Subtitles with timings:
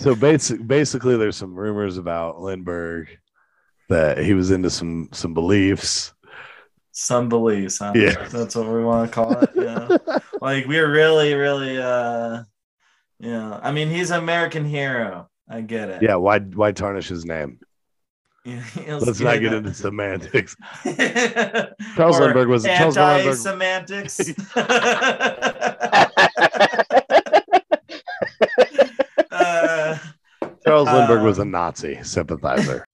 [0.00, 3.08] So basic, basically, there's some rumors about Lindbergh
[3.90, 6.14] that he was into some some beliefs.
[6.92, 7.92] Some beliefs, huh?
[7.94, 8.26] Yeah.
[8.28, 9.50] That's what we want to call it.
[9.54, 10.18] Yeah.
[10.40, 12.44] like we're really, really uh
[13.18, 13.60] yeah.
[13.62, 15.28] I mean he's an American hero.
[15.50, 16.02] I get it.
[16.02, 17.58] Yeah, why why tarnish his name?
[18.46, 20.56] Yeah, Let's not get at- into semantics.
[20.82, 23.36] Charles Charles Lindbergh was Charles Lindbergh.
[23.36, 24.18] semantics.
[29.30, 29.98] uh,
[30.70, 32.84] Charles Lindbergh was a Um, Nazi sympathizer.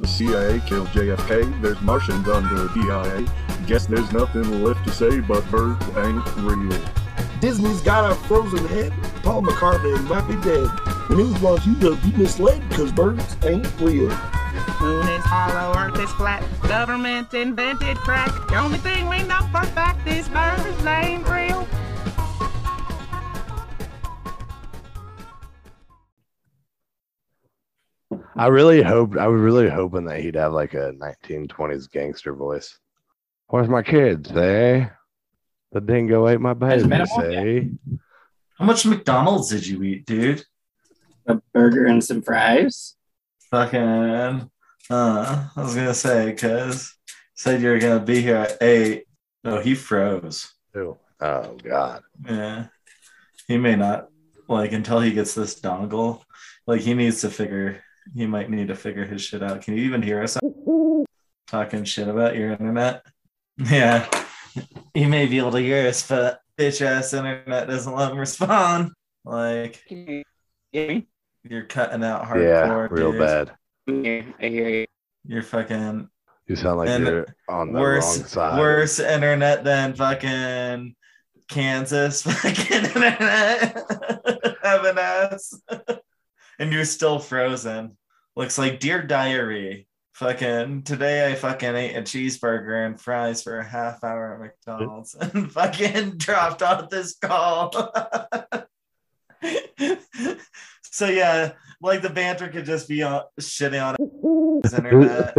[0.00, 1.62] The CIA killed JFK.
[1.62, 3.32] There's Martians under the DIA.
[3.68, 6.76] Guess there's nothing left to say but birds ain't real.
[7.40, 8.92] Disney's got a frozen head.
[9.22, 10.66] Paul McCartney might be dead.
[11.08, 14.08] When he was once you just be misled because birds ain't real.
[14.80, 16.42] Moon is hollow, earth is flat.
[16.62, 18.32] Government invented crack.
[18.48, 21.68] The only thing we know for fact is birds ain't real.
[28.40, 32.78] I really hoped I was really hoping that he'd have like a 1920s gangster voice.
[33.48, 34.88] Where's my kids, eh?
[35.72, 37.70] The dingo ate my baby, been a
[38.58, 40.42] how much McDonald's did you eat, dude?
[41.26, 42.96] A burger and some fries.
[43.50, 44.50] Fucking
[44.88, 46.96] uh I was gonna say because
[47.34, 49.04] said you were gonna be here at eight.
[49.44, 50.50] No, he froze.
[50.74, 50.96] Ew.
[51.20, 52.04] Oh God.
[52.26, 52.68] Yeah.
[53.46, 54.08] He may not
[54.48, 56.22] like until he gets this dongle.
[56.66, 57.82] Like he needs to figure
[58.14, 59.62] he might need to figure his shit out.
[59.62, 60.36] Can you even hear us
[61.46, 63.04] talking shit about your internet?
[63.58, 64.08] Yeah.
[64.94, 68.92] He may be able to hear us, but bitch ass internet doesn't let him respond.
[69.24, 70.22] Like Can you
[70.72, 71.06] hear me?
[71.44, 72.42] you're cutting out hardcore.
[72.48, 72.90] yeah, hardcore.
[72.90, 73.20] real dude.
[73.20, 73.52] bad.
[73.86, 74.86] Yeah, I hear you.
[75.26, 76.08] You're fucking
[76.46, 78.58] You sound like And you're on the wrong worse side.
[78.58, 80.96] worse internet than fucking
[81.48, 83.76] Kansas fucking internet
[84.62, 85.54] having ass.
[86.58, 87.96] and you're still frozen.
[88.36, 89.86] Looks like dear diary.
[90.14, 95.14] Fucking today I fucking ate a cheeseburger and fries for a half hour at McDonald's
[95.20, 97.70] and fucking dropped off this call.
[100.82, 103.96] so yeah, like the banter could just be on shitting on
[104.62, 105.36] his internet.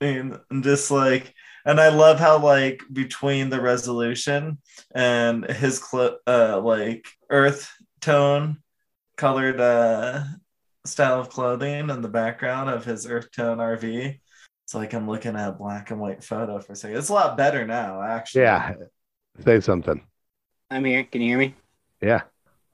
[0.00, 1.34] And just like,
[1.66, 4.58] and I love how like between the resolution
[4.94, 7.70] and his cl- uh like earth
[8.00, 8.62] tone
[9.16, 10.24] colored uh
[10.84, 14.18] style of clothing and the background of his earth tone RV.
[14.64, 16.96] It's like I'm looking at a black and white photo for a second.
[16.98, 18.42] It's a lot better now, actually.
[18.42, 18.74] yeah.
[19.44, 20.00] Say something.
[20.70, 21.04] I'm here.
[21.04, 21.54] Can you hear me?
[22.00, 22.22] Yeah.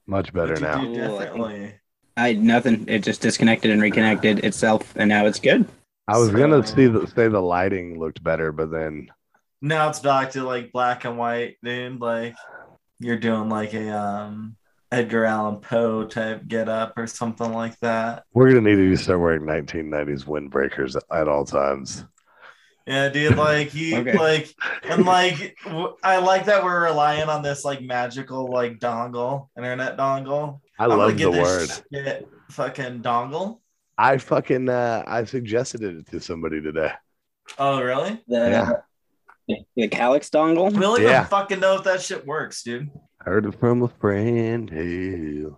[0.05, 0.81] Much better now.
[0.83, 0.95] do I
[1.25, 1.73] differently?
[2.15, 2.85] I nothing.
[2.87, 5.67] It just disconnected and reconnected itself, and now it's good.
[6.07, 9.11] I was So- gonna see the, say the lighting looked better, but then
[9.61, 11.99] Now it's back to like black and white, dude.
[11.99, 12.35] Like
[12.99, 14.55] you're doing like a um
[14.91, 18.23] Edgar Allan Poe type get up or something like that.
[18.33, 22.05] we're gonna need to start wearing 1990s windbreakers at all times.
[22.85, 23.35] Yeah, dude.
[23.35, 24.17] Like you, Okay.
[24.17, 24.53] like,
[24.83, 29.97] and like, w- I like that we're relying on this like magical like dongle, internet
[29.97, 30.61] dongle.
[30.79, 31.69] I I'm gonna love the this word.
[32.05, 33.59] shit fucking dongle.
[33.97, 36.91] I fucking uh, I suggested it to somebody today.
[37.59, 38.21] Oh, really?
[38.27, 38.37] The
[39.49, 39.57] Yeah.
[39.75, 40.71] the Calyx dongle.
[40.71, 41.17] We don't Yeah.
[41.17, 42.89] even fucking know if that shit works, dude.
[43.27, 45.57] Heard it from a friend who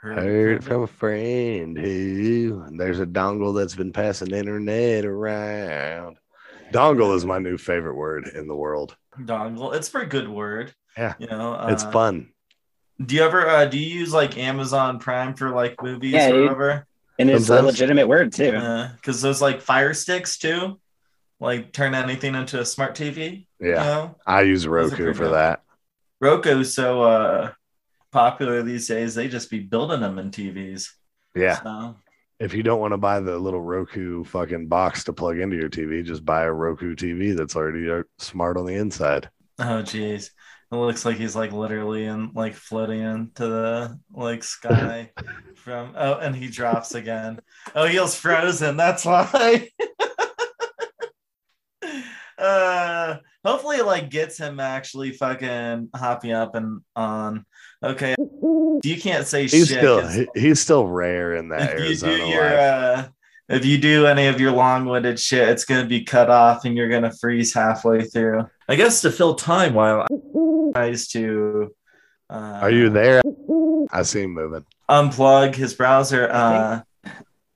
[0.00, 6.18] heard it from a friend who there's a dongle that's been passing the internet around.
[6.72, 8.96] Dongle is my new favorite word in the world.
[9.18, 9.74] dongle.
[9.74, 10.74] It's a pretty good word.
[10.96, 11.14] Yeah.
[11.18, 12.28] You know, It's uh, fun.
[13.04, 16.32] Do you ever uh, do you use like Amazon Prime for like movies Yeah, or
[16.34, 16.42] dude.
[16.44, 16.86] whatever?
[17.18, 18.52] And it's a legitimate word too.
[18.94, 20.78] Because those like Fire Sticks too,
[21.40, 23.48] like turn anything into a smart TV.
[23.58, 23.82] you Yeah.
[23.82, 24.16] know?
[24.24, 25.32] I use Roku for dope.
[25.32, 25.62] that.
[26.22, 27.52] Roku's so uh,
[28.12, 30.88] popular these days; they just be building them in TVs.
[31.34, 31.60] Yeah.
[31.62, 31.96] So,
[32.38, 35.68] If you don't want to buy the little Roku fucking box to plug into your
[35.68, 39.28] TV, just buy a Roku TV that's already uh, smart on the inside.
[39.58, 40.30] oh geez,
[40.70, 45.10] it looks like he's like literally in like floating into the like sky
[45.56, 45.94] from.
[45.96, 47.40] Oh, and he drops again.
[47.74, 48.76] Oh, he was frozen.
[48.76, 49.68] That's why.
[52.38, 57.44] uh hopefully it like gets him actually fucking hopping up and on
[57.82, 58.14] okay
[58.84, 61.96] you can't say He's shit still 'cause he- he's still rare in that if you
[61.96, 62.58] do your life.
[62.58, 63.08] uh
[63.48, 66.88] if you do any of your long-winded shit it's gonna be cut off and you're
[66.88, 71.74] gonna freeze halfway through i guess to fill time while I tries to
[72.30, 73.20] uh Are you there?
[73.92, 74.64] I see him moving.
[74.88, 76.30] unplug his browser.
[76.32, 76.80] Uh,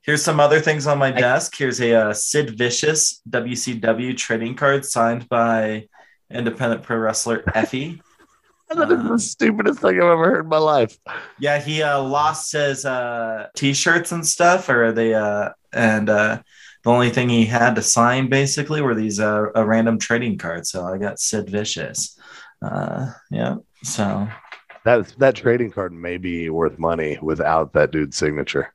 [0.06, 1.54] here's some other things on my desk.
[1.56, 5.88] Here's a uh, Sid Vicious WCW trading card signed by
[6.30, 8.00] independent pro wrestler Effy.
[8.70, 10.96] that is the stupidest thing I've ever heard in my life.
[11.38, 16.40] Yeah, he uh, lost his uh, t-shirts and stuff, or they uh, and uh,
[16.82, 20.70] the only thing he had to sign basically were these uh, a random trading cards.
[20.70, 22.18] So I got Sid Vicious.
[22.62, 23.56] Uh, yeah.
[23.84, 24.28] So
[24.84, 28.72] That that trading card may be worth money without that dude's signature.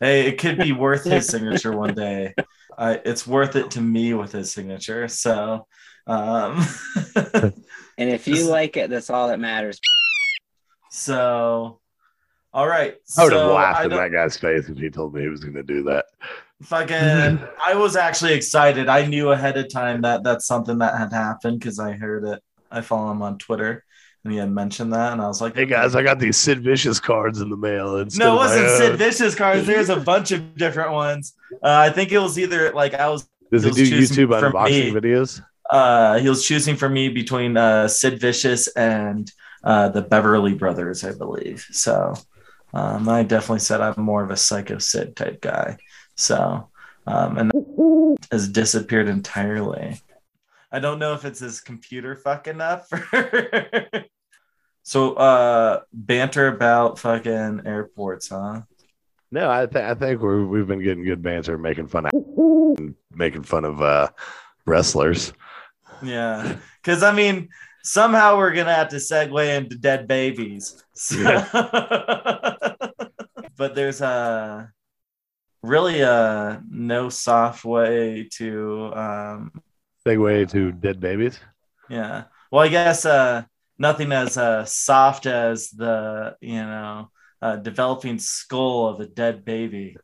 [0.00, 2.34] Hey, it could be worth his signature one day.
[2.76, 5.08] Uh, it's worth it to me with his signature.
[5.08, 5.66] So,
[6.06, 6.64] um,
[7.98, 9.80] And if you like it, that's all that matters.
[10.90, 11.80] so,
[12.52, 12.94] all right.
[13.18, 15.28] I would have so laughed I in that guy's face if he told me he
[15.28, 16.06] was going to do that.
[16.62, 16.96] fucking
[17.66, 21.58] i was actually excited i knew ahead of time that that's something that had happened
[21.58, 23.84] because i heard it i follow him on twitter
[24.26, 26.60] and he had mentioned that and i was like Hey guys, I got these Sid
[26.64, 28.04] Vicious cards in the mail.
[28.16, 29.66] no it wasn't sid vicious cards.
[29.66, 31.34] There's a bunch of different ones.
[31.62, 34.92] Uh, i think it was either like i was Does he He do YouTube unboxing
[34.92, 35.40] videos?
[35.70, 39.30] uh he was choosing for me between uh sid vicious and
[39.62, 41.64] uh the beverly brothers i believe.
[41.70, 42.14] So
[42.74, 45.78] um i definitely said i'm more of a psycho sid type guy.
[46.16, 46.68] So
[47.06, 47.52] um and
[48.32, 50.00] has disappeared entirely.
[50.72, 52.86] I don't know if it's his computer fucking up
[54.88, 58.62] so uh banter about fucking airports huh
[59.32, 62.12] No, I, th- I think we're, we've been getting good banter, making fun of
[63.10, 64.08] making fun of uh,
[64.66, 65.32] wrestlers.
[66.02, 67.48] Yeah, because I mean,
[67.82, 70.84] somehow we're gonna have to segue into dead babies.
[70.94, 71.18] So-
[73.56, 74.70] but there's a
[75.62, 79.50] really a no soft way to, um,
[80.06, 81.40] Segue to dead babies.
[81.90, 82.24] yeah.
[82.52, 83.42] Well, I guess uh,
[83.78, 87.10] nothing as uh, soft as the you know
[87.42, 89.96] uh, developing skull of a dead baby,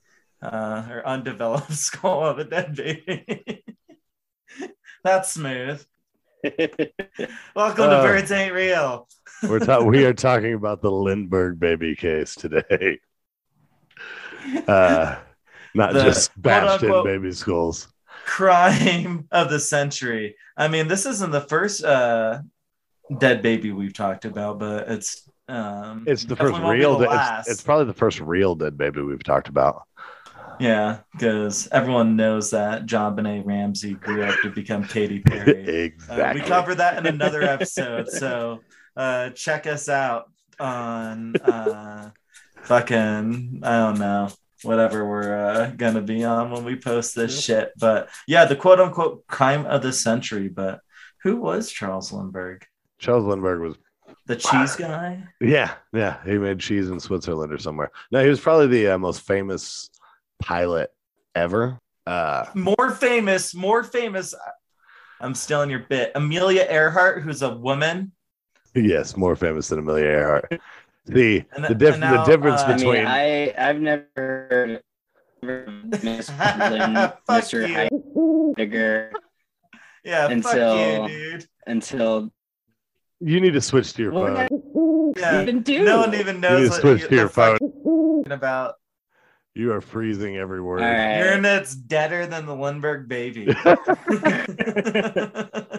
[0.43, 3.65] uh, or undeveloped skull of a dead baby.
[5.05, 5.85] That's smooth.
[6.45, 8.03] Welcome to Oh.
[8.03, 9.09] Birds Ain't Real.
[9.49, 12.99] We're ta- we are talking about the Lindbergh baby case today.
[14.67, 15.17] Uh,
[15.75, 17.89] not The just bashed in baby skulls.
[18.27, 20.37] Crime of the century.
[20.57, 22.41] I mean, this isn't the first uh,
[23.19, 26.99] dead baby we've talked about, but it's um, It's the first real.
[26.99, 29.83] the it's, it's probably the first real dead baby we've talked about.
[30.61, 35.93] yeah, because everyone knows that JonBenét Ramsey grew up to become Katy Perry.
[36.09, 36.41] Uh, exactly.
[36.43, 38.61] we covered that in another episode, so
[38.97, 42.11] uh, check us out on uh,
[42.63, 44.29] fucking I don't know
[44.63, 47.73] whatever we're uh, gonna be on when we post this shit.
[47.79, 50.49] But yeah, the quote unquote crime of the century.
[50.49, 50.81] But
[51.23, 52.65] who was Charles Lindbergh?
[53.03, 53.77] Charles Lindbergh was
[54.27, 55.23] The cheese guy?
[55.41, 57.91] Yeah, yeah, he made cheese in Switzerland or somewhere.
[58.13, 59.91] No, he was probably the uh, most famous
[60.41, 60.91] pilot
[61.35, 61.79] ever.
[62.07, 64.35] Uh, More famous, more famous.
[65.21, 66.13] I'm stealing your bit.
[66.15, 68.13] Amelia Earhart, who's a woman.
[68.75, 70.61] yes, more famous than Amelia Earhart.
[71.07, 74.83] The And- the, diff- now, the difference uh, I between mean, I I've never heard
[76.03, 77.69] Miss Mr.
[77.69, 78.53] you.
[78.57, 79.13] Heidegger
[80.05, 81.47] Yeah, Until- fuck you, dude.
[81.67, 82.33] until
[83.23, 85.13] you need to switch to your what phone.
[85.17, 85.43] Yeah.
[85.43, 85.85] even do?
[85.85, 87.73] No one even You knows need to what switch you- to your the fuck phone.
[87.85, 88.75] you're talking about.
[89.55, 90.81] You are freezing every word.
[90.81, 91.19] All right.
[91.19, 93.55] Your internet's deader than the Lindbergh baby.
[93.65, 93.75] All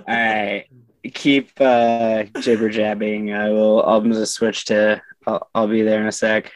[0.08, 0.66] right,
[1.14, 3.34] keep uh, jibber jabbing.
[3.34, 3.84] I will.
[3.84, 5.02] I'll just switch to.
[5.26, 6.52] I'll, I'll be there in a sec.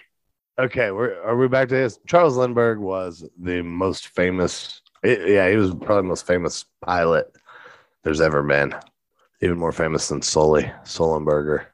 [0.59, 1.99] Okay, we're are we back to this?
[2.07, 4.81] Charles Lindbergh was the most famous.
[5.03, 7.31] it- yeah, he was probably the most famous pilot
[8.03, 8.75] there's ever been.
[9.41, 11.65] Even more famous than Sully Sullenberger.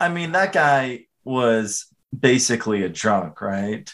[0.00, 1.86] I mean, that guy was
[2.18, 3.92] basically a drunk, right?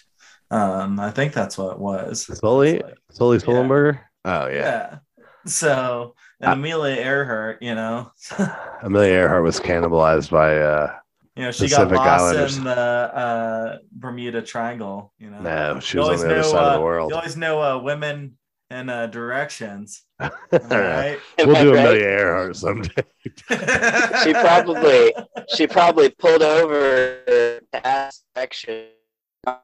[0.51, 2.27] Um, I think that's what it was.
[2.39, 3.45] Sully, It's like- Sully Yeah.
[3.45, 4.01] Sullenberger.
[4.25, 4.53] Oh yeah.
[4.53, 4.99] yeah.
[5.47, 8.11] So, and Uh, Amelia Earhart, you know,
[8.83, 10.95] Amelia Earhart was cannibalized by uh
[11.37, 12.57] you know, she Pacific got lost Islanders.
[12.59, 15.13] in the uh, Bermuda Triangle.
[15.19, 17.11] You know, no, she was on the other know, side of uh, the world.
[17.11, 18.39] You always know uh, women
[18.71, 20.04] and uh, directions.
[20.21, 20.71] All All right.
[20.71, 21.19] right.
[21.39, 21.81] We'll do Right?
[21.81, 23.03] Amelia Earhart someday.
[24.23, 25.15] She probably
[25.55, 28.87] she probably pulled over to ask direction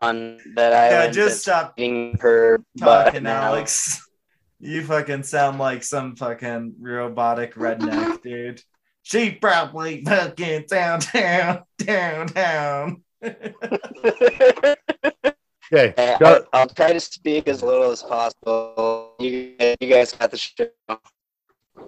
[0.02, 3.26] on that yeah, just that's stop eating her butt talking.
[3.26, 4.06] Alex.
[4.58, 8.62] You fucking sound like some fucking robotic redneck, dude.
[9.02, 13.02] She probably fucking downtown, downtown.
[15.72, 15.94] Okay.
[15.96, 18.74] Hey, Go- I'll, I'll try to speak as little as possible.
[19.80, 20.68] You, you guys got the show.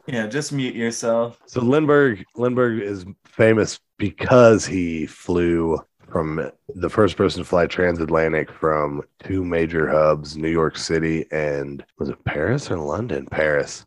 [0.07, 1.41] yeah, just mute yourself.
[1.47, 5.79] So Lindbergh Lindbergh is famous because he flew
[6.11, 11.85] from the first person to fly transatlantic from two major hubs, New York City and
[11.99, 13.27] was it Paris or London?
[13.27, 13.85] Paris.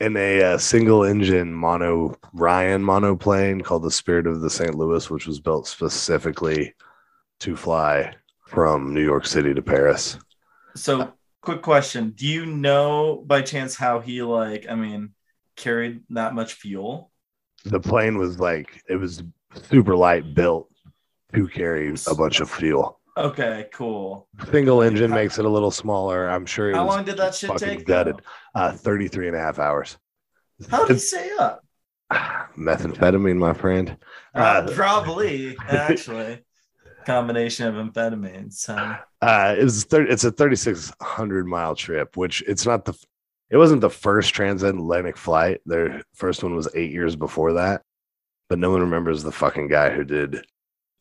[0.00, 4.74] in a uh, single engine mono Ryan monoplane called the Spirit of the St.
[4.74, 6.74] Louis, which was built specifically
[7.40, 8.14] to fly
[8.46, 10.18] from New York City to Paris.
[10.74, 11.12] So,
[11.46, 14.66] quick question: Do you know by chance how he like?
[14.68, 15.14] I mean,
[15.56, 17.10] carried that much fuel?
[17.64, 19.22] The plane was like it was
[19.70, 20.68] super light built
[21.34, 23.00] to carry a bunch of fuel.
[23.16, 24.28] Okay, cool.
[24.50, 26.28] Single engine makes it a little smaller.
[26.28, 27.86] I'm sure How was long did that shit take?
[27.86, 28.16] gutted.
[28.54, 28.60] though?
[28.60, 29.96] Uh, 33 and a half hours.
[30.70, 31.64] How did he stay up?
[32.58, 33.96] Methamphetamine, my friend.
[34.34, 36.44] Uh, Uh, probably, actually,
[37.06, 38.54] combination of amphetamines.
[38.54, 38.74] So.
[39.22, 42.94] Uh, it was thir- it's a 3,600 mile trip, which it's not the,
[43.50, 45.60] it wasn't the first transatlantic flight.
[45.66, 47.82] Their first one was eight years before that,
[48.48, 50.44] but no one remembers the fucking guy who did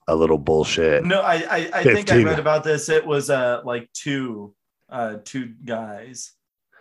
[0.08, 1.04] a little bullshit.
[1.04, 2.90] No, I I, I think I read about this.
[2.90, 4.54] It was uh like two
[4.90, 6.34] uh two guys.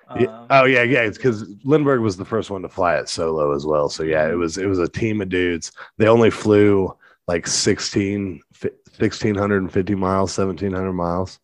[0.07, 1.01] Um, Oh yeah, yeah.
[1.01, 3.89] It's because Lindbergh was the first one to fly it solo as well.
[3.89, 4.33] So yeah, Mm-hmm.
[4.35, 5.73] it was it was a team of dudes.
[5.97, 6.95] They only flew
[7.27, 11.39] like 16, fi- 1650 miles, 1700 miles.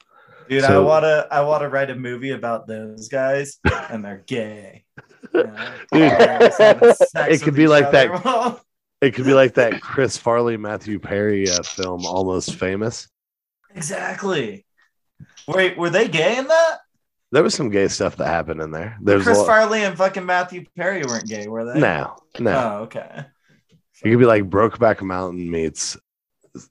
[0.48, 3.58] dude, I wanna I wanna write a movie about those guys
[3.88, 4.84] and they're gay.
[5.32, 5.50] Dude,
[5.92, 8.58] just having sex it could be like other.
[9.00, 13.08] It could be like that Chris Farley, Matthew Perry uh, film, Almost Famous.
[13.74, 14.66] exactly.
[15.48, 16.78] Wait, were they gay in that?
[17.32, 18.98] There was some gay stuff that happened in there.
[19.00, 21.80] There's Chris lot, Farley and fucking Matthew Perry weren't gay, were they?
[21.80, 22.52] no, no.
[22.52, 23.24] Oh, okay.
[24.02, 25.96] It could be like Brokeback Mountain meets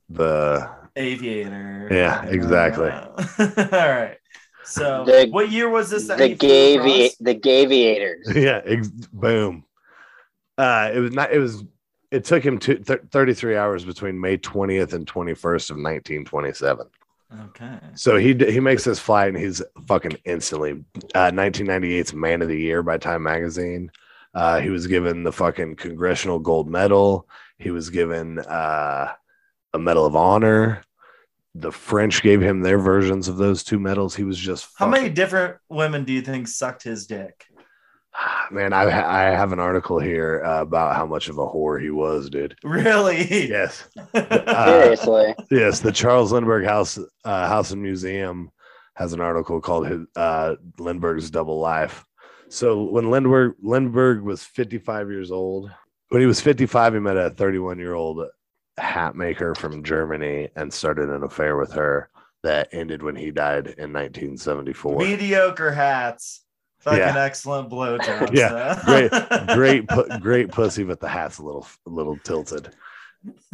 [0.09, 1.87] the Aviator.
[1.91, 2.89] Yeah, exactly.
[3.71, 4.17] All right.
[4.65, 6.07] So, The- what year was this?
[6.07, 8.31] That the he flew Gavi- the Gaviators.
[8.35, 9.63] yeah, ex- boom.
[10.57, 11.31] Uh, it was not.
[11.31, 11.63] It was.
[12.11, 16.87] It took him two, th- 33 hours between May 20th and 21st of 1927.
[17.41, 17.77] Okay.
[17.93, 20.83] So he he makes this flight and he's fucking instantly
[21.13, 23.91] uh, 1998's Man of the Year by Time Magazine.
[24.33, 27.27] Uh, he was given the fucking Congressional Gold Medal.
[27.57, 29.13] He was given uh,
[29.73, 30.83] a Medal of Honor.
[31.55, 34.15] The French gave him their versions of those two medals.
[34.15, 37.45] He was just How fucking- many different women do you think sucked his dick?
[38.51, 38.73] man.
[38.73, 42.29] I I have an article here uh, about how much of a whore he was,
[42.29, 42.55] dude.
[42.63, 43.47] Really?
[43.49, 45.35] Yes, Uh, Seriously.
[45.51, 45.79] yes.
[45.79, 48.51] The Charles Lindbergh House uh, House and Museum
[48.95, 52.03] has an article called his, uh, Lindbergh's Double Life.
[52.49, 55.71] So when Lindbergh Lindbergh was 55 years old,
[56.09, 58.25] when he was 55, he met a 31 year old
[58.77, 62.09] hat maker from Germany and started an affair with her
[62.43, 64.97] that ended when he died in 1974.
[64.97, 66.43] Mediocre hats.
[66.79, 67.23] Fucking Yeah.
[67.23, 68.31] excellent blowjobs.
[68.33, 68.85] Yeah, huh?
[68.85, 72.73] great, great, pu- great pussy, but the hat's a little, a little tilted.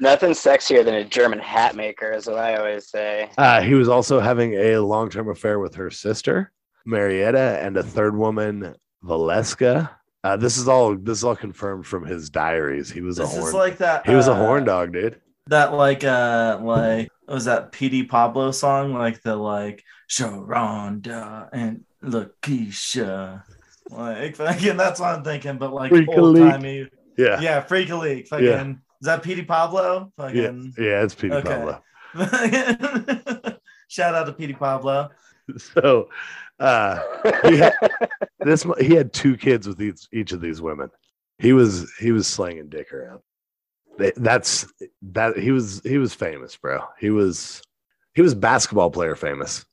[0.00, 3.30] Nothing sexier than a German hat maker, is what I always say.
[3.38, 6.52] Uh, he was also having a long-term affair with her sister,
[6.88, 9.90] Marietta, and a third woman, Valeska.
[10.24, 12.90] Uh, this is all this is all confirmed from his diaries.
[12.90, 13.48] He was this a horn.
[13.48, 14.06] is like that.
[14.06, 15.20] he was a uh, horn dog, dude.
[15.46, 21.84] That like uh like what was that Petey Pablo song like the like Sharonda and
[22.02, 23.42] Lakeisha.
[23.90, 26.88] Like fucking that's what I'm thinking, but like old timey.
[27.16, 28.28] Yeah, Yeah, Freak a Leak.
[28.28, 30.12] Fucking is that Petey Pablo?
[30.18, 31.02] yeah, Fucking yeah.
[31.04, 31.48] It's Peter Okay.
[31.48, 31.82] Pablo.
[33.88, 35.10] Shout out to Petey Pablo.
[35.56, 36.10] So,
[36.60, 37.00] uh,
[37.48, 37.72] he had,
[38.40, 40.90] this he had two kids with each each of these women.
[41.38, 43.20] He was he was slanging dick around.
[44.16, 44.66] That's
[45.02, 46.80] that he was he was famous, bro.
[47.00, 47.62] He was
[48.14, 49.64] he was basketball player famous.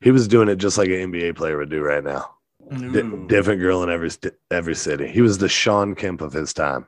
[0.00, 2.34] He was doing it just like an NBA player would do right now.
[2.72, 3.26] Ooh.
[3.28, 4.10] different girl in every
[4.50, 5.08] every city.
[5.08, 6.86] He was the Shawn Kemp of his time.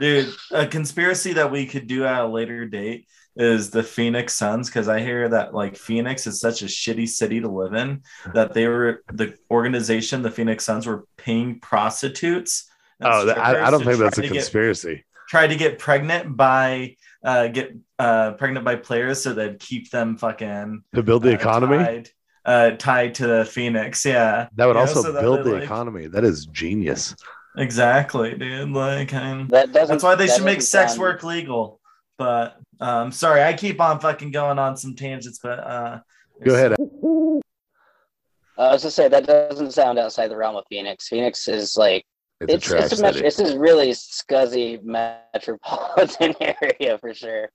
[0.00, 4.68] Dude, a conspiracy that we could do at a later date is the Phoenix Suns
[4.68, 8.02] because I hear that like Phoenix is such a shitty city to live in
[8.34, 12.68] that they were the organization, the Phoenix Suns, were paying prostitutes.
[13.00, 15.04] Oh, that, I, I don't think that's a try get- conspiracy.
[15.28, 20.18] Try to get pregnant by uh get uh pregnant by players so they'd keep them
[20.18, 22.10] fucking To build the uh, economy, tied,
[22.44, 24.04] uh tied to the Phoenix.
[24.04, 24.48] Yeah.
[24.56, 26.06] that would You know, also so build the like- economy.
[26.08, 27.14] That is genius.
[27.56, 28.70] Exactly, dude.
[28.70, 29.72] Like I'm That.
[29.72, 31.80] That's why they should make sex sound- work legal.
[32.18, 36.00] But um sorry, I keep on fucking going on some tangents, but uh
[36.44, 36.72] Go ahead.
[38.58, 41.08] I was just say that doesn't sound outside the realm of Phoenix.
[41.08, 42.04] Phoenix is like
[42.40, 43.26] It's, it's a it's a metro, city.
[43.26, 47.50] it's a really scuzzy metropolitan area for sure.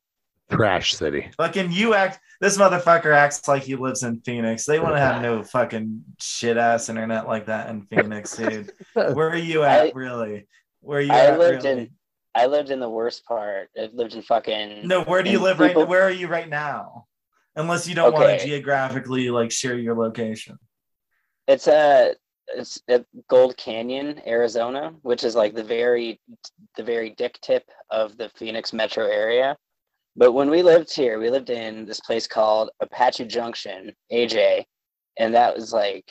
[0.50, 1.30] Trash city.
[1.38, 4.66] fucking you act this motherfucker acts like he lives in Phoenix.
[4.66, 8.72] They want to have no fucking shit ass internet like that in Phoenix, dude.
[8.94, 10.48] Where are you at, I- really?
[10.80, 11.82] Where are you I at, lived really?
[11.82, 11.90] in
[12.38, 13.70] I lived in the worst part.
[13.76, 15.90] I lived in fucking No, where do you live right people- now?
[15.90, 17.08] Where are you right now?
[17.56, 20.60] Unless you don't want to geographically like share your location.
[21.48, 22.16] It's a
[22.50, 26.22] it's at Gold Canyon, Arizona, which is like the very
[26.76, 29.58] the very dick tip of the Phoenix metro area.
[30.16, 34.66] But when we lived here, we lived in this place called Apache Junction, AJ,
[35.18, 36.06] and that was like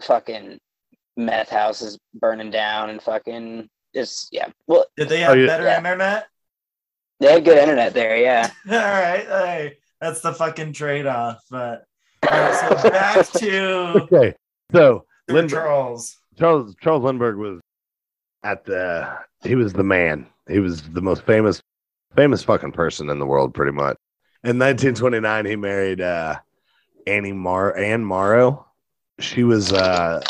[0.00, 0.58] fucking
[1.18, 4.48] meth houses burning down and fucking it's yeah.
[4.66, 5.46] Well, Did they have Oh, yeah.
[5.46, 5.78] better Yeah.
[5.78, 6.26] internet?
[7.20, 8.50] they had good internet there, yeah.
[8.70, 11.38] all right, hey, that's the fucking trade off.
[11.50, 11.84] But
[12.30, 14.34] all right, so back to Okay,
[14.72, 16.16] so Sir Lindbergh, Charles.
[16.38, 17.60] Charles Charles Lindbergh was
[18.44, 19.08] at the
[19.42, 20.26] he was the man.
[20.48, 21.60] He was the most famous
[22.14, 23.96] famous fucking person in the world, pretty much.
[24.44, 26.36] In 1929, he married uh,
[27.06, 28.66] Annie Mar Ann Morrow.
[29.18, 30.20] She was uh,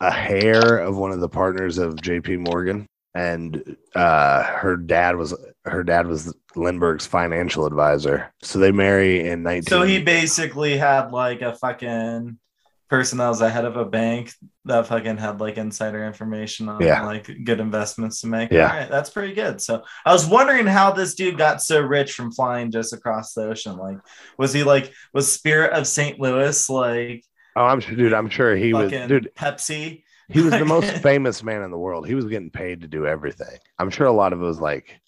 [0.00, 2.36] a heir of one of the partners of J.P.
[2.36, 2.86] Morgan,
[3.16, 8.32] and uh, her dad was her dad was Lindbergh's financial advisor.
[8.42, 9.70] So they marry in 19.
[9.70, 12.38] So he basically had like a fucking
[12.88, 14.32] person that was ahead of a bank
[14.66, 17.04] that fucking had like insider information on Yeah.
[17.06, 18.52] like good investments to make.
[18.52, 18.70] Yeah.
[18.70, 19.60] All right, that's pretty good.
[19.62, 23.48] So I was wondering how this dude got so rich from flying just across the
[23.48, 23.76] ocean.
[23.76, 23.98] Like,
[24.38, 26.20] was he like was Spirit of St.
[26.20, 27.24] Louis like
[27.56, 28.12] oh, I'm sure, dude.
[28.12, 29.30] I'm sure he was, dude.
[29.34, 30.04] Pepsi?
[30.28, 32.06] He was the most famous man in the world.
[32.06, 33.58] He was getting paid to do everything.
[33.78, 35.00] I'm sure a lot of it was like,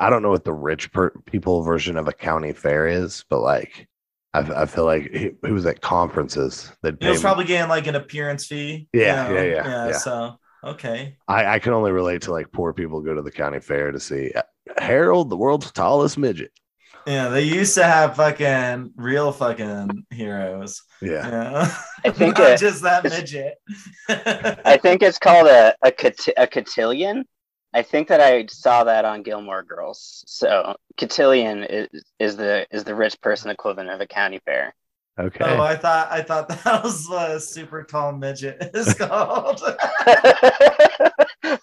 [0.00, 3.40] I don't know what the rich per- people version of a county fair is, but
[3.40, 3.86] like,
[4.32, 6.72] I, I feel like he, he was at conferences.
[6.82, 8.88] They'd He was probably getting like an appearance fee.
[8.92, 9.34] you Yeah, know?
[9.34, 9.92] yeah, yeah, yeah.
[9.92, 11.16] So okay.
[11.28, 14.00] I, I can only relate to like poor people go to the county fair to
[14.00, 14.42] see uh,
[14.78, 16.52] Harold, the world's tallest midget.
[17.06, 20.82] Yeah, they used to have fucking real fucking heroes.
[21.02, 21.28] Yeah.
[21.28, 21.74] Yeah.
[22.04, 23.54] I think Not it- just that midget.
[24.08, 27.24] I think it's called a a, cot- a cotillion.
[27.74, 30.22] I think that I saw that on Gilmore Girls.
[30.26, 31.88] So cotillion is,
[32.20, 34.74] is the is the rich person equivalent of a county fair.
[35.18, 35.44] Okay.
[35.44, 39.60] Oh, I thought I thought that was what a super tall midget is called.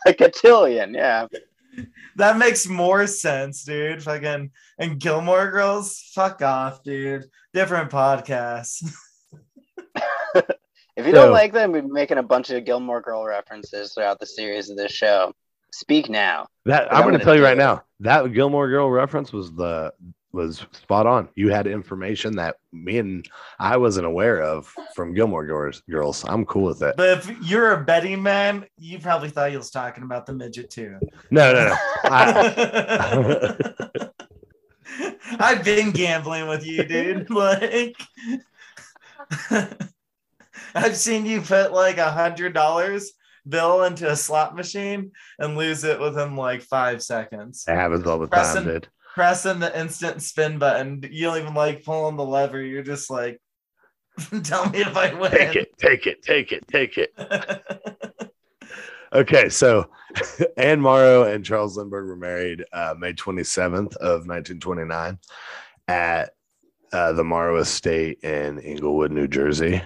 [0.06, 1.28] a cotillion, yeah.
[2.18, 4.04] that makes more sense, dude.
[4.04, 7.26] Fucking and Gilmore Girls, fuck off, dude.
[7.54, 8.90] Different podcast.
[10.98, 14.20] If you So- don't like them, we're making a bunch of Gilmore Girl references throughout
[14.20, 15.34] the series of this show.
[15.74, 16.48] Speak now.
[16.66, 17.58] that I'm I'm going to gonna tell you right it.
[17.58, 17.84] now.
[18.02, 19.94] That Gilmore Girl reference was the
[20.34, 21.30] was spot on.
[21.36, 23.28] You had information that me and
[23.60, 25.82] I wasn't aware of from Gilmore Girls.
[25.90, 26.96] Girls, I'm cool with it.
[26.98, 30.70] But if you're a betting man, you probably thought he was talking about the midget
[30.70, 30.98] too.
[31.30, 31.76] No, no, no.
[32.06, 33.56] I,
[35.40, 37.28] I've been gambling with you, dude.
[37.42, 37.96] Like,
[40.76, 43.14] I've seen you put like a hundred dollars
[43.48, 47.66] bill into a slot machine and lose it within like five seconds.
[47.68, 48.88] it happens all the time, dude.
[49.14, 52.62] Pressing the instant spin button, you don't even like pulling the lever.
[52.62, 53.42] You're just like,
[54.44, 55.32] tell me if I win.
[55.32, 57.14] Take it, take it, take it, take it.
[59.14, 59.90] Okay, so
[60.58, 65.20] Anne Morrow and Charles Lindbergh were married uh, May 27th of 1929
[65.90, 66.32] at
[66.94, 69.82] uh, the Morrow Estate in Englewood, New Jersey.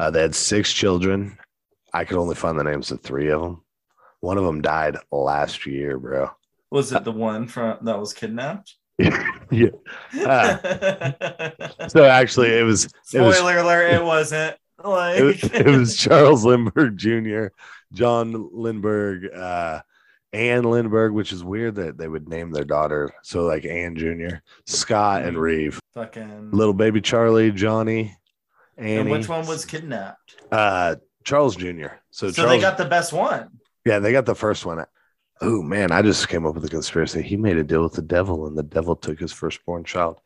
[0.00, 1.38] Uh, they had six children.
[1.92, 3.62] I could only find the names of three of them.
[4.20, 6.28] One of them died last year, bro.
[6.70, 8.74] Was it the one from that was kidnapped?
[9.50, 9.68] yeah.
[10.24, 10.60] Ah.
[11.88, 14.56] So actually, it was it was Spoiler alert, it wasn't.
[14.84, 17.46] Like it was, it was Charles Lindbergh Jr.,
[17.92, 19.80] John Lindbergh, uh,
[20.32, 24.36] Anne Lindbergh, which is weird that they would name their daughter so like Anne Jr.,
[24.66, 28.14] Scott and Reeve, fucking little baby Charlie, Johnny,
[28.76, 28.96] Annie.
[28.96, 30.36] and which one was kidnapped?
[30.52, 31.86] uh, Charles Jr.
[32.10, 33.48] So, So, Charles, they got the best one.
[33.84, 34.84] yeah, they got the first one.
[35.40, 37.22] Oh man, I just came up with a conspiracy.
[37.22, 40.20] He made a deal with the devil, and the devil took his firstborn child.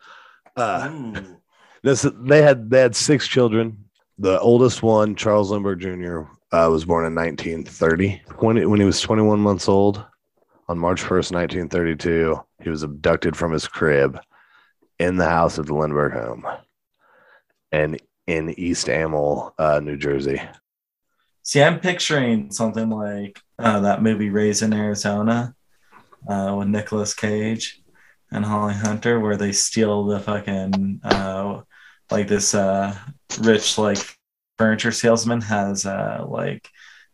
[0.57, 1.21] Uh,
[1.83, 3.85] This they had they had six children.
[4.19, 6.21] The oldest one, Charles Lindbergh Jr.,
[6.57, 8.23] uh, was born in 1930.
[8.29, 10.05] 20, when he was 21 months old,
[10.69, 14.21] on March 1st, 1932, he was abducted from his crib
[15.01, 16.47] in the house at the Lindbergh home,
[17.73, 20.41] and in East Amwell, uh, New Jersey.
[21.43, 25.55] See, I'm picturing something like uh, that movie Raising Arizona
[26.29, 27.81] uh, with Nicolas Cage
[28.31, 31.63] and Holly Hunter, where they steal the fucking uh,
[32.11, 32.97] like this uh,
[33.41, 33.99] rich like
[34.57, 36.69] furniture salesman has uh, like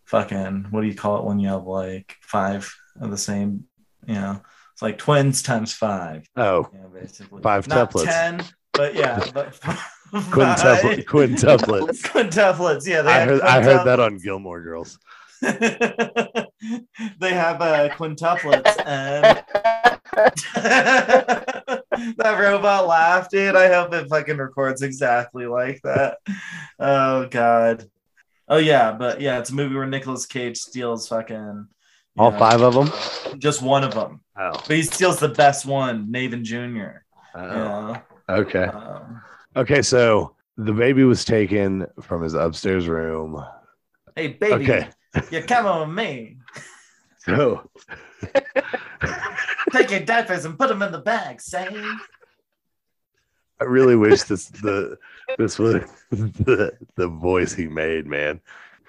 [0.05, 3.64] fucking what do you call it when you have like five of the same,
[4.07, 6.27] you know, it's like twins times five.
[6.37, 8.05] Oh, Yeah, basically Five Not tuplets.
[8.05, 9.59] ten, but yeah, but
[10.12, 12.03] quintuplet, quintuplets.
[12.03, 13.03] Quintuplets, yeah.
[13.03, 14.99] They I heard I heard that on Gilmore Girls.
[15.40, 15.51] they
[17.33, 19.44] have uh, quintuplets and
[22.16, 23.55] that robot laugh, dude.
[23.55, 26.18] I hope it fucking records exactly like that.
[26.79, 27.88] Oh god.
[28.49, 31.68] Oh yeah, but yeah, it's a movie where Nicolas Cage steals fucking
[32.16, 32.90] All know, five of them.
[33.38, 34.53] just one of them, Oh.
[34.53, 37.03] but he steals the best one, Nathan Jr.
[37.35, 37.90] oh.
[37.97, 38.01] Yeah.
[38.31, 38.64] Okay.
[38.64, 39.21] Um,
[39.59, 39.83] Okay.
[39.83, 43.44] So the baby was taken from his upstairs room.
[44.16, 44.88] hey baby, Okay.
[45.31, 46.37] you coming with me?
[47.18, 47.68] So
[49.73, 51.68] Take your diapers and put them in the bag, say.
[53.61, 54.97] I really wish this the
[55.37, 58.40] this was the, the voice he made, man.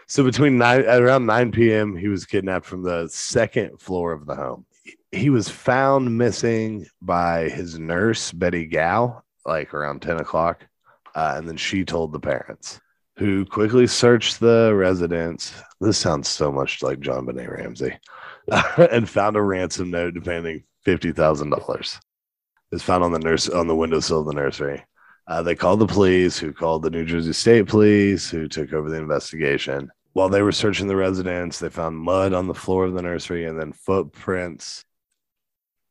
[0.07, 4.25] So between nine at around 9 p.m., he was kidnapped from the second floor of
[4.25, 4.65] the home.
[5.11, 10.65] He was found missing by his nurse, Betty Gow, like around 10 o'clock.
[11.15, 12.79] Uh, and then she told the parents,
[13.17, 15.53] who quickly searched the residence.
[15.81, 17.97] This sounds so much like JonBenét Ramsey,
[18.91, 21.99] and found a ransom note demanding $50,000
[22.71, 24.83] is found on the nurse on the windowsill of the nursery.
[25.27, 28.89] Uh, they called the police, who called the New Jersey State Police, who took over
[28.89, 29.89] the investigation.
[30.13, 33.45] While they were searching the residence, they found mud on the floor of the nursery
[33.45, 34.85] and then footprints,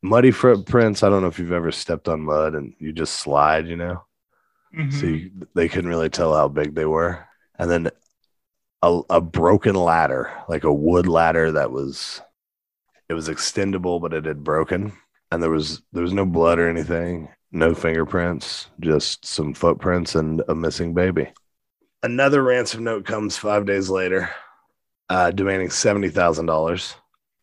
[0.02, 1.02] muddy footprints.
[1.02, 4.04] I don't know if you've ever stepped on mud and you just slide, you know.
[4.88, 5.08] So Mhm.
[5.08, 7.26] you, they couldn't really tell how big they were.
[7.58, 7.90] And then
[8.82, 12.22] a, a broken ladder, like a wood ladder that was,
[13.08, 14.92] it was extendable, but it had broken.
[15.32, 20.42] And there was there was no blood or anything, no fingerprints, just some footprints and
[20.48, 21.32] a missing baby.
[22.02, 24.30] Another ransom note comes five days later,
[25.10, 26.96] uh, demanding seventy thousand dollars.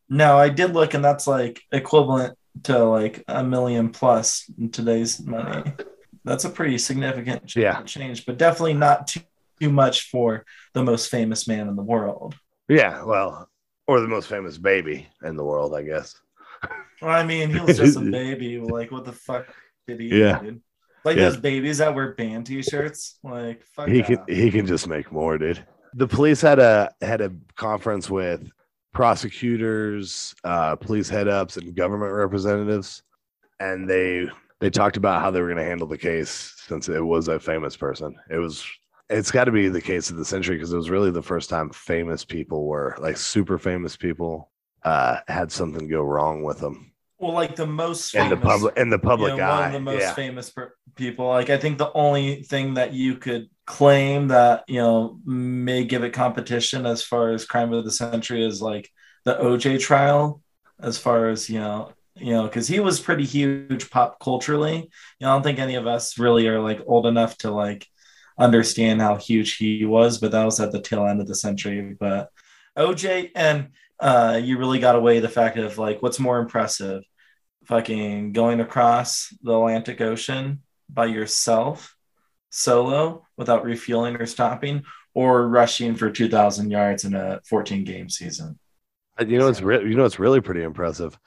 [0.09, 5.19] No, I did look, and that's like equivalent to like a million plus in today's
[5.21, 5.71] money.
[6.23, 7.81] That's a pretty significant ch- Yeah.
[7.83, 9.21] change, but definitely not too,
[9.61, 12.35] too much for the most famous man in the world.
[12.67, 13.47] Yeah, well,
[13.87, 16.15] or the most famous baby in the world, I guess.
[17.01, 18.57] Well, I mean, he was just a baby.
[18.59, 19.45] Like, what the fuck
[19.87, 20.19] did he?
[20.19, 20.39] Yeah.
[20.39, 20.61] dude?
[21.03, 21.25] Like Yeah.
[21.25, 23.19] those babies that wear band t-shirts.
[23.23, 24.03] Like, fuck he yeah.
[24.05, 25.63] can he can just make more, dude.
[25.93, 28.49] The police had a had a conference with
[28.95, 33.03] prosecutors, uh, police head ups, and government representatives,
[33.59, 34.27] and they
[34.59, 37.39] they talked about how they were going to handle the case since it was a
[37.39, 38.15] famous person.
[38.31, 38.65] It was
[39.09, 41.49] it's got to be the case of the century because it was really the first
[41.49, 44.49] time famous people were like super famous people
[44.83, 48.89] uh, had something go wrong with them Well, like the most in the public in
[48.89, 49.59] the public you know, eye.
[49.59, 50.13] one of the most yeah.
[50.13, 51.27] famous per- people.
[51.27, 56.03] Like I think the only thing that you could claim that you know may give
[56.03, 58.89] it competition as far as crime of the century is like
[59.25, 60.41] the OJ trial,
[60.79, 61.91] as far as you know.
[62.17, 64.77] You know, because he was pretty huge pop culturally.
[64.77, 67.85] You know, I don't think any of us really are like old enough to like
[68.39, 71.95] understand how huge he was, but that was at the tail end of the century.
[71.99, 72.29] But
[72.77, 77.03] OJ and uh, you really got away the fact of like what's more impressive,
[77.65, 81.94] fucking going across the Atlantic Ocean by yourself,
[82.55, 88.57] solo, without refueling or stopping, or rushing for 2,000 yards in a 14 game season.
[89.19, 91.17] Uh, You know it's re- you know it's really pretty impressive.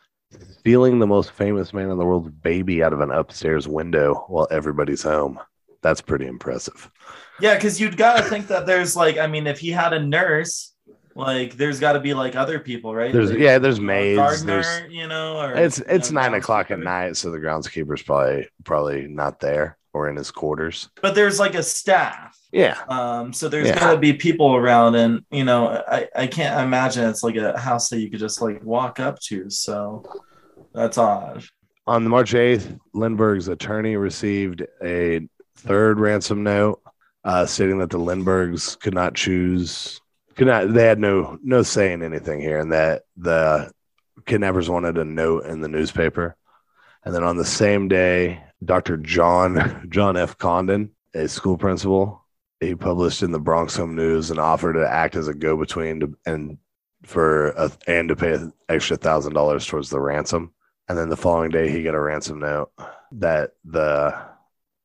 [0.60, 4.46] Stealing the most famous man in the world's baby out of an upstairs window while
[4.50, 5.38] everybody's home.
[5.82, 6.90] That's pretty impressive.
[7.40, 10.04] Yeah, because you'd got to think that there's like, I mean, if he had a
[10.04, 10.74] nurse,
[11.14, 13.12] like there's got to be like other people, right?
[13.12, 14.42] There's Like, yeah, there's maids.
[14.42, 17.38] gardener, There's you know, or it's you it's know, nine o'clock at night, so the
[17.38, 20.88] groundskeeper's probably probably not there or in his quarters.
[21.02, 22.36] But there's like a staff.
[22.52, 23.78] Yeah, Um, so there's Yeah.
[23.78, 27.90] gonna be people around, and you know, I, I can't imagine it's like a house
[27.90, 29.50] that you could just like walk up to.
[29.50, 30.02] So
[30.72, 31.44] that's odd.
[31.86, 36.80] on the March eighth, Lindbergh's attorney received a third ransom note,
[37.24, 40.00] uh, stating that the Lindberghs could not choose,
[40.36, 43.70] could not, they had no no say in anything here, and that the
[44.26, 46.34] kidnappers wanted a note in the newspaper.
[47.04, 48.96] And then on the same day, Dr.
[48.96, 50.36] John John F.
[50.38, 52.24] Condon, a school principal,
[52.60, 56.18] he published in the Bronx Home News and offered to act as a go-between to,
[56.26, 56.58] and
[57.04, 60.52] for a, and to pay an extra thousand dollars towards the ransom.
[60.88, 62.70] And then the following day, he got a ransom note
[63.12, 64.14] that the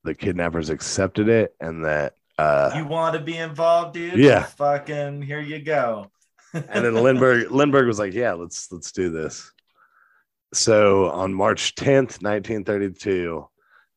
[0.03, 4.19] the kidnappers accepted it and that uh, You want to be involved, dude?
[4.19, 4.43] Yeah.
[4.43, 6.11] Fucking here you go.
[6.53, 9.51] and then Lindbergh Lindbergh was like, "Yeah, let's let's do this."
[10.53, 13.47] So on March 10th, 1932,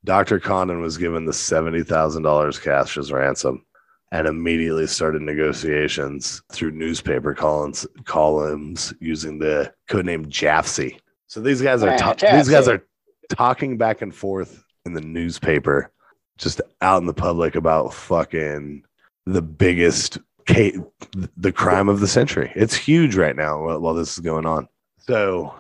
[0.07, 0.38] Dr.
[0.38, 3.64] Condon was given the $70,000 cash as ransom
[4.12, 10.99] and immediately started negotiations through newspaper columns columns using the codename Jafsie.
[11.27, 12.85] So these guys are ta- these guys are
[13.31, 15.90] talking back and forth in the newspaper
[16.38, 18.85] just out in the public about fucking
[19.27, 20.79] the biggest ca-
[21.37, 22.53] the crime of the century.
[22.55, 24.69] It's huge right now while this is going on.
[24.99, 25.53] So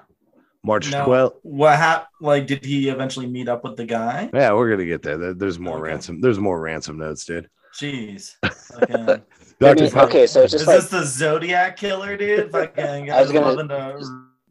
[0.66, 1.34] March Now, 12th.
[1.42, 2.08] what happened?
[2.20, 4.28] Like, did he eventually meet up with the guy?
[4.34, 5.16] Yeah, we're gonna get there.
[5.16, 5.82] There- There's more Okay.
[5.92, 6.20] ransom.
[6.20, 7.48] There's more ransom notes, dude.
[7.78, 8.32] Jeez.
[8.44, 9.22] Fucking-
[9.60, 9.98] Dr.
[10.00, 12.50] okay, so it's Is just like this the Zodiac killer, dude?
[12.50, 14.00] Fucking I was gonna-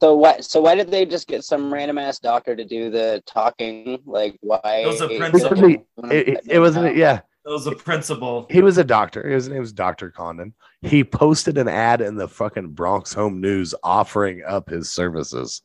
[0.01, 3.21] so why so why did they just get some random ass doctor to do the
[3.25, 3.99] talking?
[4.05, 4.59] Like why?
[4.83, 5.69] It was a principal.
[5.69, 7.19] It, it, it wasn't, yeah.
[7.45, 8.47] It was a principal.
[8.49, 9.27] He was a doctor.
[9.27, 10.09] His name was Dr.
[10.09, 10.53] Condon.
[10.81, 15.61] He posted an ad in the fucking Bronx Home News offering up his services.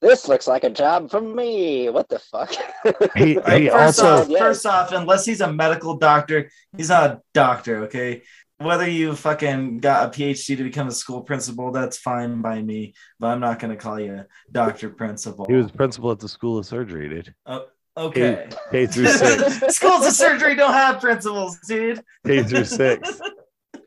[0.00, 1.88] This looks like a job for me.
[1.88, 2.52] What the fuck?
[3.16, 7.10] He, Right, he first also, off, first off, unless he's a medical doctor, he's not
[7.10, 7.84] a doctor.
[7.84, 8.22] Okay,
[8.58, 12.94] whether you fucking got a PhD to become a school principal, that's fine by me.
[13.18, 15.46] But I'm not gonna call you a doctor principal.
[15.48, 17.34] he was principal at the School of Surgery, dude.
[17.46, 18.48] Oh, okay.
[18.70, 19.60] K through six.
[19.76, 22.02] Schools of surgery don't have principals, dude.
[22.26, 23.20] K through six.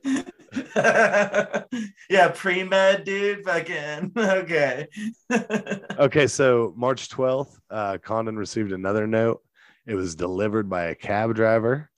[2.10, 3.44] yeah, pre med, dude.
[3.44, 4.88] Fucking okay.
[6.00, 9.42] Okay, so March 12th, uh, Condon received another note.
[9.88, 11.90] It was delivered by a cab driver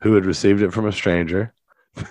[0.00, 1.52] who had received it from a stranger.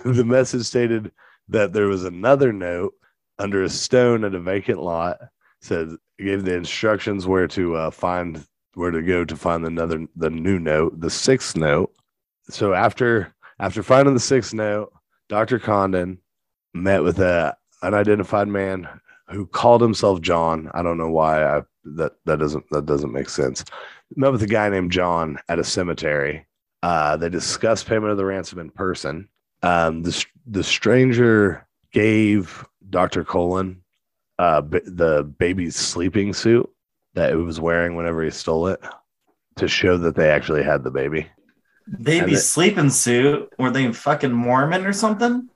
[0.04, 1.10] the message stated
[1.48, 2.92] that there was another note
[3.38, 5.18] under a stone at a vacant lot.
[5.60, 8.44] Said gave the instructions where to uh, find
[8.74, 11.92] where to go to find another the new note, the sixth note.
[12.50, 14.92] So after after finding the sixth note,
[15.28, 15.58] Dr.
[15.58, 16.18] Condon
[16.74, 18.88] met with a unidentified man
[19.28, 20.70] who called himself John.
[20.74, 23.64] I don't know why I, that that doesn't that doesn't make sense.
[24.16, 26.46] Met with a guy named John at a cemetery.
[26.82, 29.28] Uh, they discussed payment of the ransom in person.
[29.62, 33.82] Um, the the stranger gave Doctor Condon
[34.38, 36.68] uh, b- the baby's sleeping suit
[37.14, 38.80] that it was wearing whenever he stole it
[39.56, 41.26] to show that they actually had the baby.
[42.02, 43.52] Baby And it- sleeping suit.
[43.58, 45.48] Were they fucking Mormon or something?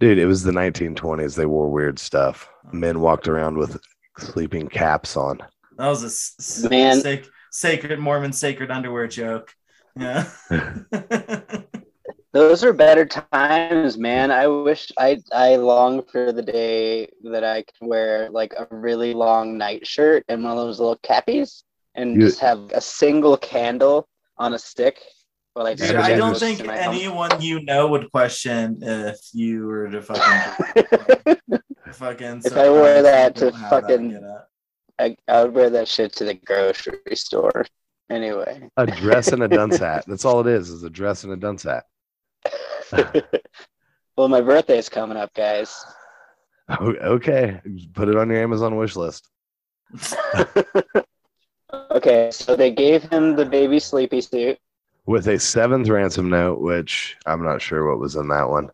[0.00, 1.34] Dude, it was the 1920s.
[1.36, 2.48] They wore weird stuff.
[2.66, 2.70] Oh.
[2.72, 3.78] Men walked around with
[4.18, 5.38] sleeping caps on.
[5.76, 7.00] That was a s- s- Man.
[7.00, 9.54] sac- sacred Mormon sacred underwear joke.
[9.98, 10.28] Yeah.
[12.32, 14.30] Those are better times, man.
[14.30, 19.14] I wish I I long for the day that I could wear like a really
[19.14, 21.64] long night shirt and one of those little cappies
[21.96, 25.00] and You- just have a single candle on a stick.
[25.56, 26.94] Or like Dude, I don't think in my home.
[26.94, 31.58] anyone you know would question if you were to fucking
[31.92, 32.42] fucking.
[32.44, 34.28] If I wore that to Don't that fucking-
[35.00, 37.64] I, I would wear that shit to the grocery store.
[38.10, 38.68] Anyway.
[38.76, 40.04] A dress and a dunce hat.
[40.06, 41.84] That's all it is, is a dress and a dunce hat.
[44.16, 45.84] well, my birthday is coming up, guys.
[46.68, 47.60] Oh, okay.
[47.94, 49.28] Put it on your Amazon wish list.
[51.90, 54.58] okay, so they gave him the baby sleepy suit.
[55.10, 58.70] With a seventh ransom note, which I'm not sure what was in that one.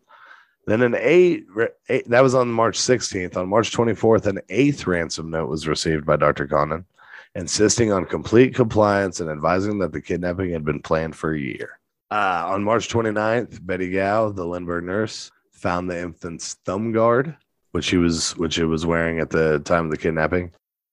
[0.67, 1.47] Then an eight,
[1.89, 3.35] eight that was on March 16th.
[3.35, 6.45] On March 24th, an eighth ransom note was received by Dr.
[6.45, 6.85] Condon,
[7.33, 11.79] insisting on complete compliance and advising that the kidnapping had been planned for a year.
[12.11, 17.35] Uh, on March 29th, Betty Gow, the Lindbergh nurse, found the infant's thumb guard,
[17.71, 20.51] which he was which he was wearing at the time of the kidnapping.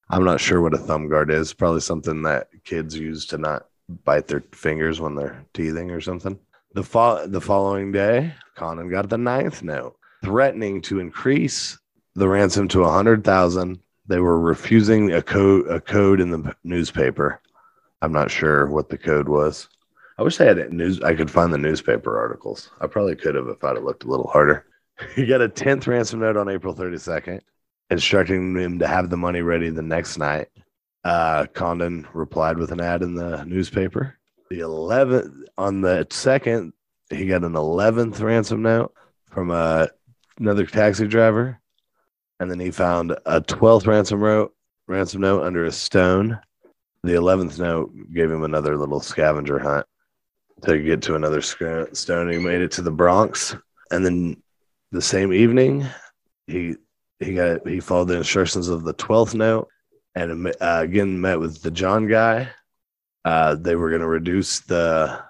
[0.08, 1.52] I'm not sure what a thumb guard is.
[1.52, 6.38] Probably something that kids use to not bite their fingers when they're teething or something.
[6.74, 11.78] The fo- the following day, Condon got the ninth note threatening to increase
[12.14, 13.78] the ransom to a hundred thousand.
[14.06, 17.40] They were refusing a code a code in the newspaper.
[18.02, 19.68] I'm not sure what the code was.
[20.18, 21.00] I wish I had news.
[21.00, 22.70] I could find the newspaper articles.
[22.80, 24.66] I probably could have if I'd have looked a little harder.
[25.16, 27.40] He got a tenth ransom note on April 32nd,
[27.90, 30.46] instructing him to have the money ready the next night.
[31.04, 34.18] Uh, Condon replied with an ad in the newspaper.
[34.50, 36.72] The 11th, on the second,
[37.10, 38.94] he got an 11th ransom note
[39.30, 39.86] from uh,
[40.38, 41.60] another taxi driver.
[42.40, 44.54] And then he found a 12th ransom note,
[44.86, 46.38] ransom note under a stone.
[47.02, 49.86] The 11th note gave him another little scavenger hunt
[50.62, 52.30] to get to another stone.
[52.30, 53.54] He made it to the Bronx.
[53.90, 54.42] And then
[54.90, 55.86] the same evening,
[56.46, 56.76] he
[57.20, 59.68] he got he followed the instructions of the 12th note
[60.14, 62.48] and uh, again met with the John guy.
[63.24, 65.22] Uh, they were going to reduce the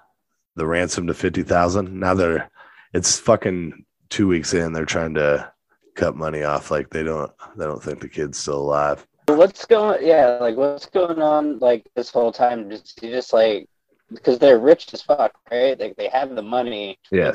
[0.57, 1.99] the ransom to fifty thousand.
[1.99, 2.51] Now they're
[2.93, 4.73] it's fucking two weeks in.
[4.73, 5.53] They're trying to
[5.95, 6.71] cut money off.
[6.71, 9.07] Like they don't they don't think the kid's still alive.
[9.27, 10.07] What's going?
[10.07, 11.59] Yeah, like what's going on?
[11.59, 13.69] Like this whole time, just you just like
[14.13, 15.79] because they're rich as fuck, right?
[15.79, 16.99] Like they have the money.
[17.11, 17.31] Yeah.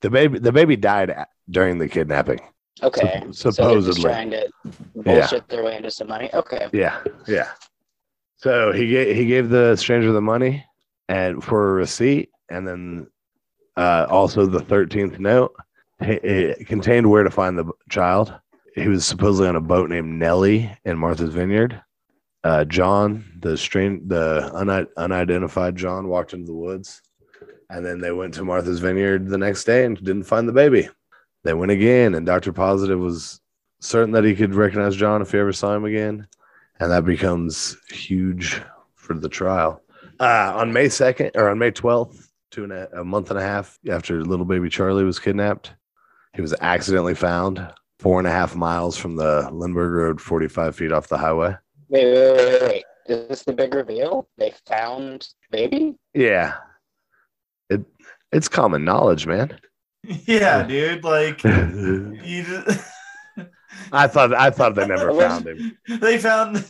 [0.00, 1.14] The baby the baby died
[1.48, 2.40] during the kidnapping.
[2.82, 3.22] Okay.
[3.30, 4.02] So supposedly.
[4.02, 4.50] trying to
[4.94, 6.28] bullshit their way into some money.
[6.34, 6.68] Okay.
[6.72, 7.50] Yeah, yeah.
[8.36, 10.64] So he gave he gave the stranger the money
[11.08, 13.06] and for a receipt, and then
[13.76, 15.54] uh, also the thirteenth note.
[16.00, 18.34] It, contained where to find the child.
[18.74, 21.80] He was supposedly on a boat named Nellie in Martha's Vineyard.
[22.42, 27.00] Uh, John, the strain, the uni- unidentified John, walked into the woods
[27.70, 30.88] And then they went to Martha's Vineyard the next day and didn't find the baby.
[31.44, 32.52] They went again, and Dr.
[32.52, 33.40] Positive was
[33.80, 36.26] certain that he could recognize John if he ever saw him again.
[36.80, 38.60] And that becomes huge
[38.94, 39.80] for the trial.
[40.18, 43.42] Uh, on May 2nd or on May 12th, two and a, a month and a
[43.42, 45.74] half after little baby Charlie was kidnapped,
[46.34, 47.66] he was accidentally found
[47.98, 51.56] four and a half miles from the Lindbergh Road, 45 feet off the highway.
[51.88, 52.84] Wait, wait, wait, wait.
[53.06, 54.28] Is this the big reveal?
[54.38, 55.94] They found baby?
[56.14, 56.54] Yeah.
[57.68, 57.84] It
[58.32, 59.58] it's common knowledge, man.
[60.26, 61.04] Yeah, dude.
[61.04, 61.62] Like I
[62.24, 62.90] you just,
[63.92, 65.78] I thought I thought they never found him.
[65.88, 66.64] they found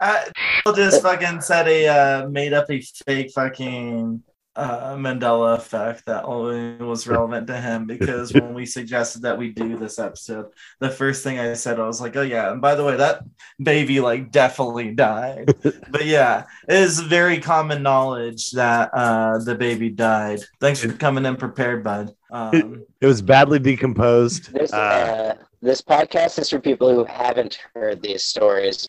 [0.00, 0.30] I
[0.74, 4.22] just fucking said a uh, made up a fake fucking
[4.56, 9.50] uh, Mandela effect that only was relevant to him because when we suggested that we
[9.50, 10.46] do this episode,
[10.80, 13.22] the first thing I said I was like, "Oh yeah," and by the way, that
[13.60, 15.54] baby like definitely died.
[15.90, 20.40] but yeah, it is very common knowledge that uh, the baby died.
[20.60, 22.14] Thanks for coming in prepared, bud.
[22.30, 24.52] Um, It was badly decomposed.
[24.52, 28.86] This, Uh, uh, this podcast is for people who haven't heard these stories.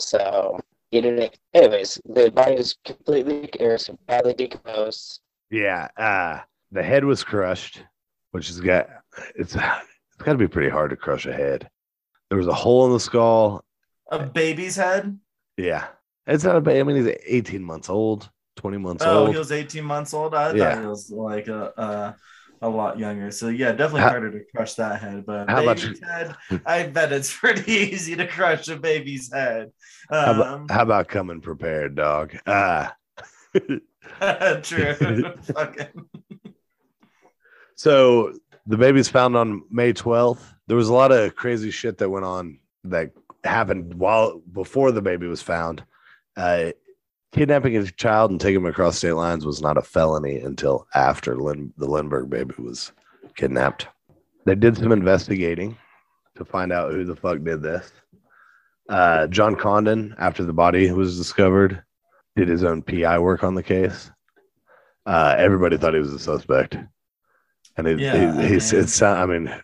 [0.00, 0.58] So,
[0.90, 1.36] you didn't.
[1.54, 5.20] Anyways, the body was completely or badly decomposed.
[5.50, 6.40] yeah, uh,
[6.72, 7.82] the head was crushed,
[8.32, 8.88] which has got
[9.36, 11.68] it's it's got to be pretty hard to crush a head.
[12.30, 13.64] There was a hole in the skull.
[14.10, 15.18] a baby's head.
[15.56, 15.86] Yeah,
[16.26, 16.80] it's not a baby.
[16.80, 19.16] I mean, he's 18 months old, 20 months old.
[19.16, 19.30] Oh, old.
[19.32, 20.34] he was 18 months old.
[20.34, 20.74] I Yeah.
[20.74, 22.16] thought he was like a, a
[22.60, 23.30] a lot younger.
[23.30, 25.24] So yeah, definitely How- harder to crush that head.
[25.26, 26.34] But How much- baby's head,
[26.66, 29.70] I bet it's pretty easy to crush a baby's head.
[30.10, 32.36] How Um, about, how about coming prepared, dog?
[32.46, 32.88] Uh,
[34.62, 34.94] true.
[35.42, 36.08] Fucking
[37.74, 38.32] so
[38.66, 40.40] the baby's found on May 12th.
[40.66, 43.12] There was a lot of crazy shit that went on that
[43.44, 45.84] happened while before the baby was found.
[46.36, 46.72] Uh,
[47.32, 51.36] kidnapping a child and taking him across state lines was not a felony until after
[51.36, 52.92] Lin- the Lindbergh baby was
[53.36, 53.86] kidnapped.
[54.44, 55.76] They did some investigating
[56.36, 57.92] to find out who the fuck did this.
[58.88, 61.82] Uh, John Condon, after the body was discovered,
[62.36, 64.10] did his own PI work on the case.
[65.04, 66.76] Uh, everybody thought he was a suspect,
[67.76, 69.54] and it, Yeah, he, I he's mean- it's I mean,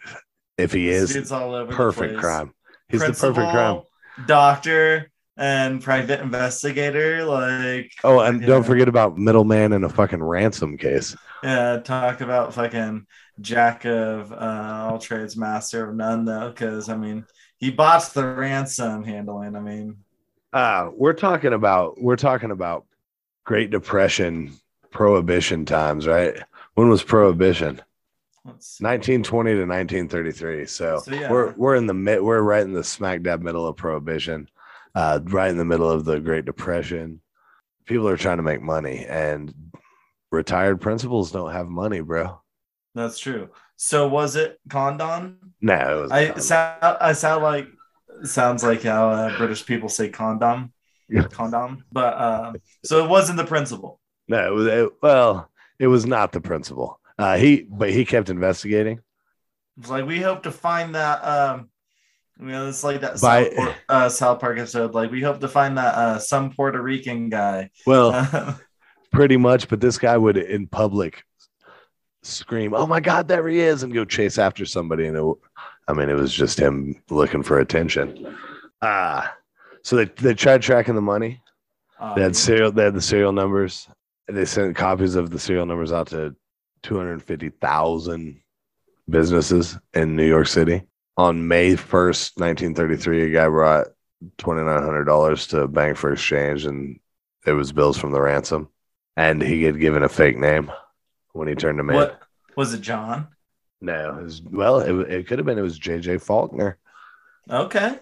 [0.58, 2.52] if he is dude's all over perfect crime,
[2.88, 3.82] he's the perfect crime.
[4.26, 8.68] Doctor and private investigator, like Oh, and don't Yeah.
[8.68, 11.16] forget about middleman in a fucking ransom case.
[11.42, 13.06] Yeah, talk about fucking
[13.40, 17.26] jack of uh, all trades, master of none, though, because I mean,
[17.64, 19.57] he bought the ransom handling.
[19.57, 19.96] I mean,
[20.53, 22.85] Uh, we're talking about we're talking about
[23.44, 24.53] Great Depression,
[24.90, 26.35] Prohibition times, right?
[26.74, 27.81] When was Prohibition?
[28.44, 28.85] let's see.
[28.85, 30.66] 1920 to 1933.
[30.66, 31.31] So, So, yeah.
[31.31, 34.46] we're we're in the mid, we're right in the smack dab middle of Prohibition,
[34.94, 37.22] uh, right in the middle of the Great Depression.
[37.87, 39.55] People are trying to make money, and
[40.31, 42.42] retired principals don't have money, bro.
[42.94, 43.48] that's true.
[43.76, 45.52] So was it condom?
[45.60, 47.66] No, it was I sound I sound like
[48.24, 50.72] sounds like how uh, British people say condom,
[51.08, 51.22] Yeah.
[51.30, 51.84] condom.
[51.92, 52.52] But uh,
[52.84, 54.00] so it wasn't the principal.
[54.28, 57.00] no, it was it, well, it was not the principal.
[57.18, 59.00] Uh, he, but he kept investigating.
[59.78, 61.24] It's like we hope to find that.
[61.24, 61.68] Um,
[62.40, 64.94] you know, it's like that By- South, uh, South Park episode.
[64.94, 67.70] Like we hope to find that uh, some Puerto Rican guy.
[67.87, 68.58] Well,
[69.12, 71.22] pretty much, but this guy would in public
[72.26, 75.06] scream, "Oh my god, there he is!" and go chase after somebody.
[75.06, 75.37] And it,
[75.88, 78.37] I mean, it was just him looking for attention.
[78.82, 79.34] Ah,
[79.82, 81.40] so they they tried tracking the money.
[82.00, 82.72] Um, They had serial.
[82.72, 83.88] They had the serial numbers.
[84.26, 86.34] They sent copies of the serial numbers out to
[86.82, 88.40] two hundred fifty thousand
[89.08, 90.82] businesses in New York City.
[91.16, 93.88] On May first, nineteen thirty three, a guy brought
[94.38, 96.98] twenty nine hundred dollars to a bank for exchange, and
[97.46, 98.68] it was bills from the ransom.
[99.16, 100.72] And he had given a fake name
[101.34, 101.96] when he turned him in.
[101.96, 102.20] what
[102.56, 103.28] was it, John?
[103.82, 105.58] No, it was, well, it, it could have been.
[105.58, 106.18] It was J.J.
[106.18, 106.78] Faulkner.
[107.50, 107.98] Okay,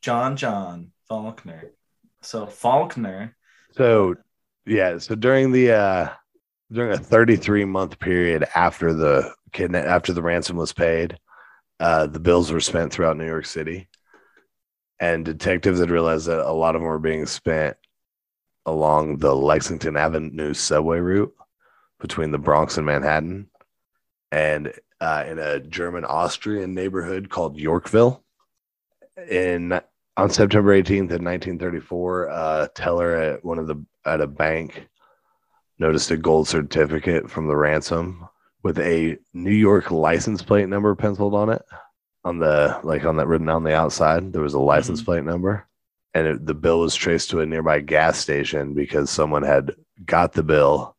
[0.00, 1.72] John John Faulkner.
[2.22, 3.36] So Faulkner.
[3.72, 4.14] So
[4.64, 6.08] yeah, so during the uh
[6.72, 11.18] during a 33 month period after the kidna- after the ransom was paid,
[11.80, 13.88] uh the bills were spent throughout New York City.
[15.00, 17.76] And detectives had realized that a lot of them were being spent
[18.66, 21.32] along the Lexington Avenue subway route
[22.00, 23.48] between the Bronx and Manhattan
[24.30, 28.22] and uh, in a German Austrian neighborhood called Yorkville.
[29.30, 29.80] In
[30.16, 34.88] on September 18th of 1934, a teller at one of the at a bank
[35.78, 38.28] noticed a gold certificate from the ransom
[38.62, 41.62] with a New York license plate number penciled on it.
[42.24, 45.04] On the like on that written on the outside, there was a license Mhm.
[45.04, 45.66] plate number,
[46.14, 49.74] and it, the bill was traced to a nearby gas station because someone had
[50.04, 50.96] got the bill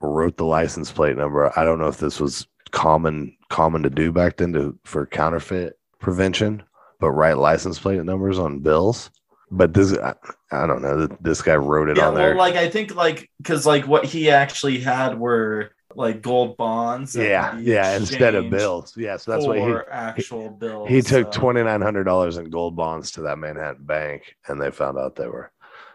[0.00, 1.52] wrote the license plate number.
[1.58, 5.78] I don't know if this was common common to do back then to for counterfeit
[5.98, 6.62] prevention,
[7.00, 9.10] but write license plate numbers on bills.
[9.50, 10.14] But this, I,
[10.50, 11.06] I don't know.
[11.06, 12.34] That this guy wrote it yeah, on well, there.
[12.34, 17.14] like I think like because like what he actually had were like gold bonds.
[17.14, 17.96] yeah, yeah.
[17.96, 19.16] Instead of bills, yeah.
[19.16, 20.88] So that's why he actual bills.
[20.88, 24.60] he took so- twenty nine hundred dollars in gold bonds to that Manhattan bank, and
[24.60, 25.52] they found out they were.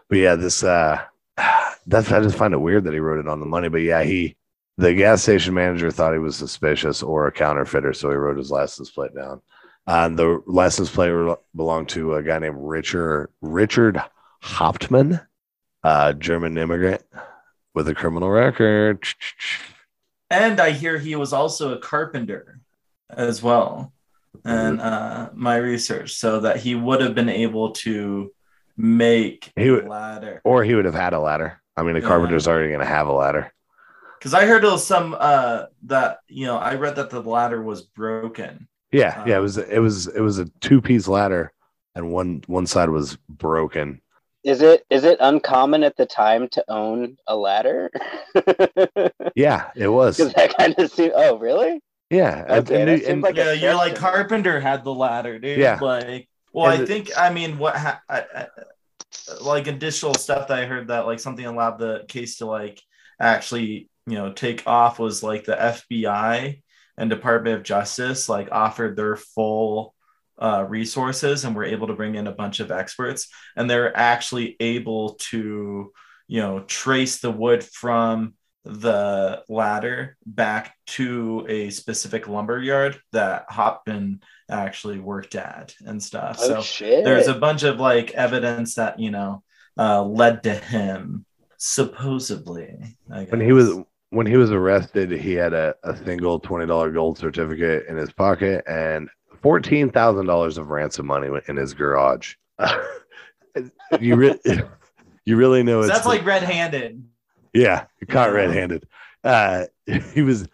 [0.08, 1.02] But yeah, this uh,
[1.86, 3.68] that's I just find it weird that he wrote it on the money.
[3.68, 4.36] But yeah, he
[4.78, 8.50] the gas station manager thought he was suspicious or a counterfeiter, so he wrote his
[8.50, 9.40] license plate down.
[9.86, 14.00] And the license plate belonged to a guy named Richard Richard
[14.42, 15.20] Hauptmann,
[15.82, 17.02] a German immigrant
[17.74, 19.04] with a criminal record.
[20.30, 22.60] And I hear he was also a carpenter
[23.10, 23.92] as well.
[24.44, 24.80] And Mm-hmm.
[24.80, 28.32] uh, my research, so that he would have been able to
[28.82, 30.40] make He a would- ladder.
[30.44, 31.60] Or he would have had a ladder.
[31.76, 32.06] I mean, a Yeah.
[32.08, 33.52] carpenter's already going to have a ladder.
[34.18, 37.62] Because I heard it was some uh, that you know I read that the ladder
[37.62, 38.68] was broken.
[38.92, 41.52] Yeah, yeah, it Um, was it was it was a two piece ladder,
[41.94, 44.00] and one one side was broken.
[44.44, 47.90] Is it is it uncommon at the time to own a ladder?
[49.34, 50.16] Yeah, it was.
[50.18, 51.12] Because that kind of seems.
[51.14, 51.80] Oh, really?
[52.10, 54.12] Yeah, Okay, and- that seems and- like yeah, you're like stretch to me.
[54.12, 55.58] Carpenter had the ladder, dude.
[55.58, 55.78] Yeah.
[55.80, 58.46] Like, well, And I it- think I mean what ha- I, I,
[59.40, 62.80] like additional stuff that I heard that like something allowed the case to like
[63.20, 66.60] actually you know take off was like the FBI
[66.96, 69.94] and Department of Justice like offered their full
[70.38, 73.28] uh, resources and were able to bring in a bunch of experts.
[73.56, 75.92] And they're actually able to
[76.28, 78.34] you know trace the wood from
[78.64, 84.20] the ladder back to a specific lumber yard that Hauptmann
[84.52, 86.36] actually worked at and stuff.
[86.40, 87.04] Oh so shit!
[87.04, 89.42] there's a bunch of like evidence that you know
[89.78, 91.24] uh, led to him
[91.56, 92.96] supposedly.
[93.10, 93.78] I when he was
[94.10, 98.12] when he was arrested, he had a, a single twenty dollar gold certificate in his
[98.12, 99.08] pocket and
[99.40, 102.34] fourteen thousand dollars of ransom money in his garage.
[104.00, 104.40] you re-
[105.24, 107.04] you really know So it's that's like red-handed.
[107.52, 108.86] Yeah, caught red-handed.
[109.24, 109.66] Uh,
[110.14, 110.48] he was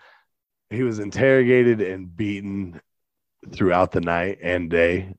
[0.70, 2.80] he was interrogated and beaten
[3.50, 5.14] throughout the night and day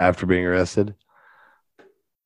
[0.00, 0.94] after being arrested.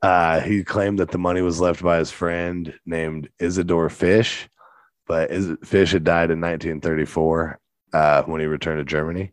[0.00, 4.48] Uh, he claimed that the money was left by his friend named Isidore Fish,
[5.06, 7.58] but Is- Fish had died in 1934
[7.92, 9.32] uh, when he returned to Germany.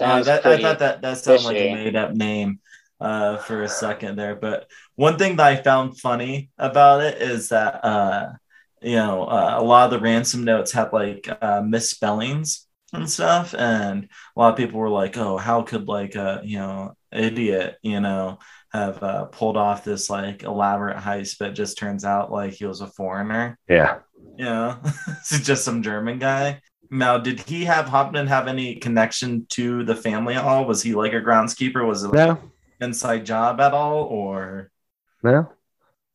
[0.00, 2.60] Uh, that, I thought that that sounded like a made-up name
[3.00, 4.36] uh, for a second there.
[4.36, 8.32] But one thing that I found funny about it is that uh,
[8.82, 13.54] you know uh, a lot of the ransom notes had like uh, misspellings and stuff,
[13.54, 17.76] and a lot of people were like, "Oh, how could like a you know idiot
[17.82, 18.38] you know
[18.72, 22.80] have uh, pulled off this like elaborate heist?" But just turns out like he was
[22.80, 23.58] a foreigner.
[23.68, 23.98] Yeah,
[24.36, 24.78] You know,
[25.08, 26.60] it's just some German guy.
[26.90, 30.64] Now, did he have Hauptmann have any connection to the family at all?
[30.64, 31.86] Was he like a groundskeeper?
[31.86, 34.04] Was it like no, an inside job at all?
[34.04, 34.72] Or
[35.22, 35.52] no.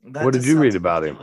[0.03, 1.17] that What did you read about him?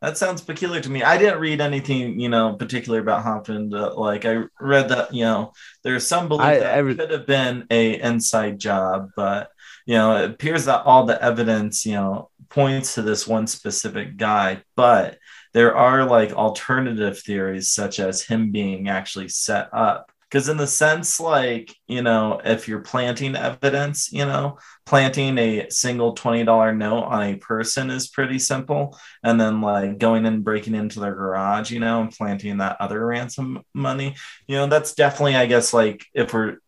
[0.00, 1.02] That sounds peculiar to me.
[1.02, 3.72] I didn't read anything, you know, particular about Hauptmann.
[3.74, 5.52] uh, Like I read that, you know,
[5.84, 9.50] there's some belief I- that every- it could have been a inside job, but
[9.86, 14.16] you know, it appears that all the evidence, you know, points to this one specific
[14.16, 15.18] guy, but
[15.52, 20.66] there are like alternative theories such as him being actually set up because in the
[20.66, 27.02] sense like you know if you're planting evidence you know planting a single $20 note
[27.02, 28.98] on a person is pretty simple.
[29.22, 33.04] And then like going and breaking into their garage you know and planting that other
[33.04, 34.16] ransom money
[34.46, 36.58] you know that's definitely i guess like if we're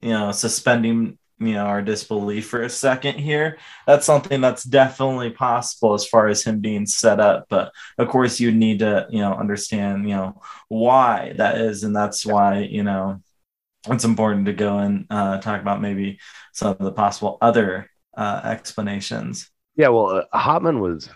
[0.00, 5.28] you know suspending you know our disbelief for a second here that's something that's definitely
[5.30, 9.18] possible as far as him being set up but of course you need to you
[9.20, 13.20] know understand you know why that is and that's why you know
[13.88, 16.18] it's important to go and uh, talk about maybe
[16.52, 21.08] some of the possible other uh, explanations Yeah, well, uh, Hauptmann was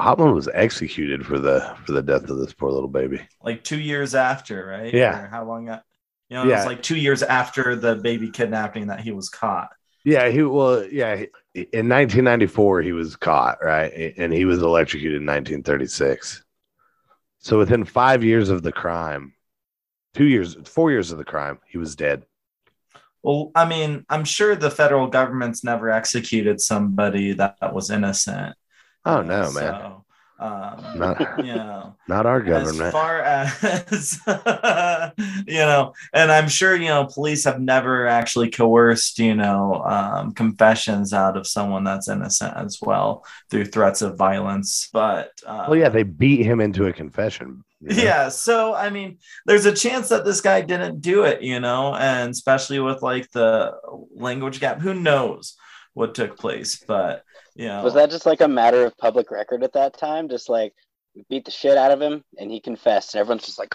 [0.00, 3.20] Hauptmann was executed for the for the death of this poor little baby.
[3.42, 5.24] like two years after right Yeah.
[5.24, 5.84] or how long that
[6.28, 9.68] you know it was like two years after the baby kidnapping that he was caught
[10.04, 11.24] Yeah, he well, yeah.
[11.54, 16.44] he- In 1994, he was caught, right, and he was electrocuted in 1936.
[17.38, 19.34] So within five years of the crime,
[20.14, 22.24] two years, four years of the crime, he was dead.
[23.22, 28.54] well i mean i'm sure the federal government's never executed somebody that, was innocent
[29.04, 30.04] Oh no, man, so,
[30.38, 32.80] um, not you know not our government.
[32.80, 34.20] as far as
[35.46, 40.32] you know and i'm sure you know police have never actually coerced you know um,
[40.32, 45.78] confessions out of someone that's innocent as well through threats of violence but uh, well,
[45.78, 47.64] yeah, they beat him into a confession.
[47.80, 48.02] you know?
[48.02, 51.94] Yeah, so I mean, there's a chance that this guy didn't do it, you know,
[51.94, 53.74] and especially with like the
[54.14, 55.56] language gap, who knows
[55.94, 56.82] what took place?
[56.86, 57.22] But
[57.56, 60.28] know, Was that just like a matter of public record at that time?
[60.28, 60.74] Just like
[61.14, 63.74] we beat the shit out of him and he confessed, and everyone's just like,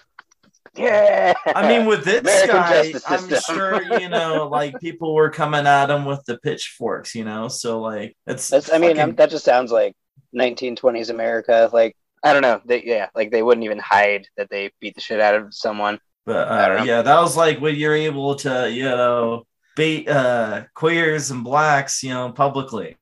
[0.75, 1.33] yeah.
[1.47, 5.89] I mean, with this American guy, I'm sure you know, like people were coming at
[5.89, 7.47] him with the pitchforks, you know.
[7.47, 8.49] So like, it's.
[8.49, 9.95] That's, I mean, fucking- um, that just sounds like
[10.35, 11.69] 1920s America.
[11.73, 12.61] Like, I don't know.
[12.63, 15.99] They, yeah, like they wouldn't even hide that they beat the shit out of someone.
[16.25, 21.31] But uh, yeah, that was like when you're able to, you know, beat uh, queers
[21.31, 22.95] and blacks, you know, publicly.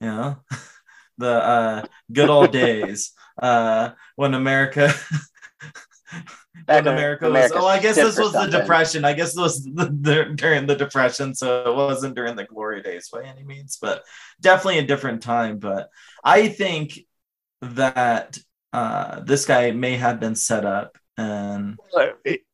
[0.00, 0.36] You know,
[1.18, 4.92] the uh, good old days uh, when America.
[6.66, 9.04] Back when when America was, America oh, I guess this for was the depression.
[9.04, 12.82] I guess this was the, the, during the depression, so it wasn't during the glory
[12.82, 14.02] days by any means, but
[14.40, 15.58] definitely a different time.
[15.58, 15.90] But
[16.24, 17.00] I think
[17.62, 18.38] that
[18.72, 21.78] uh, this guy may have been set up, and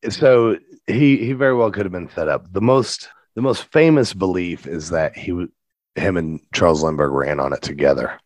[0.08, 2.52] so he he very well could have been set up.
[2.52, 5.50] The most the most famous belief is that he w-
[5.96, 8.18] him and Charles Lindbergh ran on it together.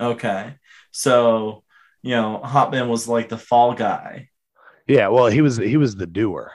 [0.00, 0.54] Okay.
[0.92, 1.64] So,
[2.02, 4.28] you know, Hauptmann was like the fall guy,
[4.86, 6.52] Yeah, well, he was he was the doer.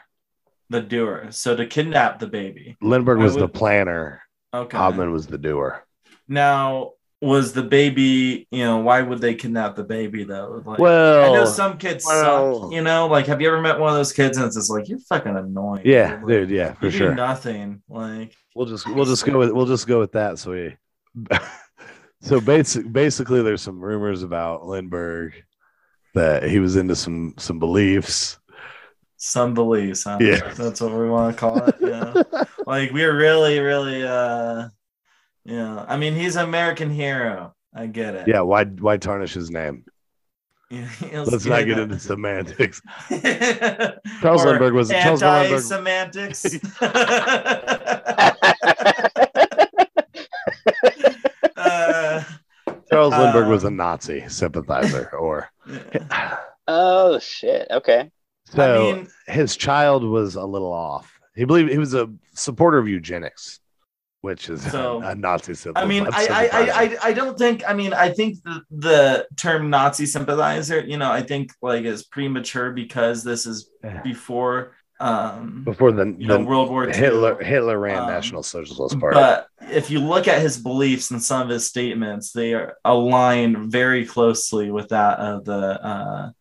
[0.69, 1.27] the doer.
[1.31, 2.75] So to kidnap the baby.
[2.81, 4.21] Lindbergh was the planner.
[4.53, 4.77] Okay.
[4.77, 5.85] Hauptmann was the doer.
[6.27, 6.93] Now,
[7.25, 10.61] was the baby, you know, why would they kidnap the baby though?
[10.65, 13.79] Like, Well, I know some kids well- suck, you know, like have you ever met
[13.79, 15.81] one of those kids and it's just like you're fucking annoying.
[15.85, 17.15] yeah, Like, dude, yeah, for you do sure.
[17.15, 17.81] nothing.
[17.89, 20.37] Like We'll just we'll just go with we'll just go with that.
[20.39, 20.77] So we
[22.21, 25.33] so basic basically there's some rumors about Lindbergh
[26.13, 28.39] that he was into some some beliefs.
[29.17, 30.17] some beliefs, huh?
[30.21, 30.53] Yeah.
[30.53, 31.75] That's what we want to call it.
[31.81, 32.43] Yeah.
[32.65, 34.69] like we're really, really uh
[35.45, 35.85] yeah.
[35.87, 37.53] I mean he's an American hero.
[37.73, 38.27] I get it.
[38.27, 39.85] Yeah, why why tarnish his name?
[40.71, 40.89] Yeah,
[41.27, 42.81] Let's not get into semantics.
[44.19, 45.51] Charles Or Lindbergh was Charles Lindbergh.
[45.53, 46.45] Anti-semantics.
[51.55, 52.23] uh,
[52.91, 55.49] Charles Lindbergh was a um, Nazi sympathizer, or
[56.67, 57.67] Oh shit.
[57.69, 58.09] Okay.
[58.45, 61.19] so I mean, his child was a little off.
[61.35, 63.59] He believed he was a supporter of eugenics,
[64.25, 65.85] which is So, a Nazi sympathizer.
[65.85, 67.63] I mean, I, I, I, I, don't think.
[67.67, 72.03] I mean, I think the, the term Nazi sympathizer, you know, I think like is
[72.03, 73.69] premature because this is
[74.03, 76.95] before, um, before the, you know, World War II.
[76.95, 79.13] Hitler Hitler ran Um, National Socialist Party.
[79.13, 83.69] But if you look at his beliefs and some of his statements, they are align
[83.69, 86.31] very closely with that of the uh,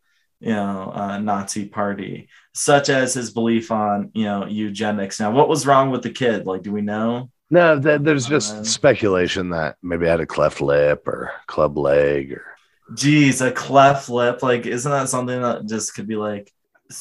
[0.41, 5.21] you know uh, Nazi Party, such as his belief on you know eugenics.
[5.21, 6.47] Now, what was wrong with the kid?
[6.47, 7.31] Like, do we know?
[7.51, 11.77] No, th- there's just Um, speculation that maybe I had a cleft lip or club
[11.79, 12.45] leg or
[12.95, 14.43] Geez, a cleft lip.
[14.43, 16.53] Like, isn't that something that just could be like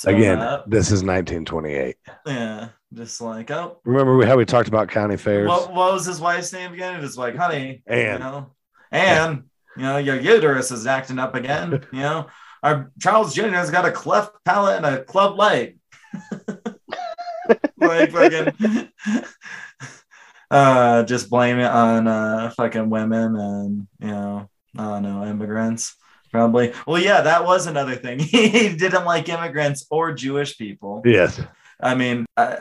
[0.06, 0.40] again.
[0.40, 0.70] up?
[0.70, 1.98] This is 1928.
[2.26, 3.80] Yeah, just like oh.
[3.84, 5.48] Remember how we talked about county fairs?
[5.50, 6.96] What, what was his wife's name again?
[6.96, 8.20] It was like, honey, you Anne.
[8.22, 8.52] know,
[8.92, 9.44] and
[9.76, 11.84] you know, your uterus is acting up again.
[11.92, 12.28] You know,
[12.64, 13.48] our Charles Jr.
[13.50, 15.80] has got a cleft palate and a club leg.
[17.78, 18.90] like fucking,
[20.54, 25.96] uh, just blame it on uh fucking women and you know, I don't know, immigrants.
[26.32, 26.74] Probably.
[26.88, 28.20] Well, yeah, that was another thing.
[28.20, 31.02] he didn't like immigrants or Jewish people.
[31.06, 31.40] yes.
[31.80, 32.56] I mean, uh,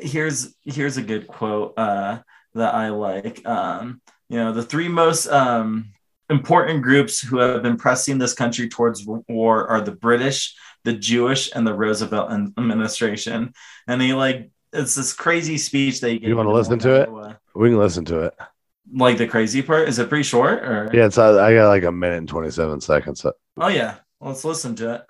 [0.00, 2.18] here's here's a good quote uh,
[2.54, 3.46] that I like.
[3.46, 5.92] Um, you know, the three most um,
[6.30, 11.54] important groups who have been pressing this country towards war are the British, the Jewish,
[11.54, 13.52] and the Roosevelt administration.
[13.86, 16.28] And he like it's this crazy speech that he gave.
[16.28, 17.08] You wanna listen to it?
[17.08, 17.38] Iowa.
[17.54, 18.34] We can listen to it.
[18.92, 20.90] Like the crazy part is it pretty short or?
[20.92, 23.20] Yeah, it's uh, I got like a minute and 27 seconds.
[23.20, 25.06] So Oh yeah, let's listen to it.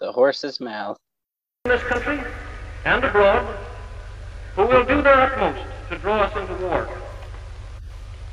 [0.00, 0.96] The horse's mouth.
[1.66, 2.20] in this country
[2.86, 3.44] and abroad
[4.54, 6.88] who will do their utmost to draw us into war.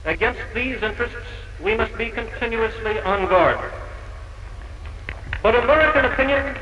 [0.05, 1.17] Against these interests,
[1.61, 3.71] we must be continuously on guard.
[5.43, 6.55] But American opinion,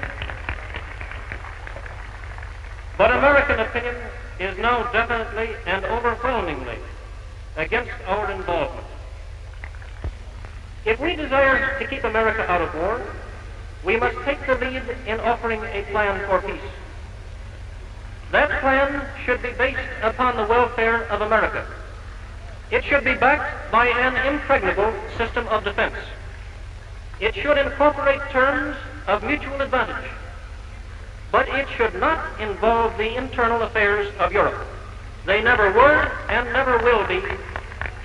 [2.97, 3.95] but American opinion
[4.39, 6.77] is now definitely and overwhelmingly
[7.57, 8.87] against our involvement.
[10.85, 13.01] If we desire to keep America out of war,
[13.83, 16.71] we must take the lead in offering a plan for peace.
[18.31, 21.65] That plan should be based upon the welfare of America.
[22.71, 25.95] It should be backed by an impregnable system of defense.
[27.19, 28.75] It should incorporate terms
[29.07, 30.09] of mutual advantage.
[31.35, 34.55] But it should not involve the internal affairs of Europe.
[35.25, 37.21] They never were and never will be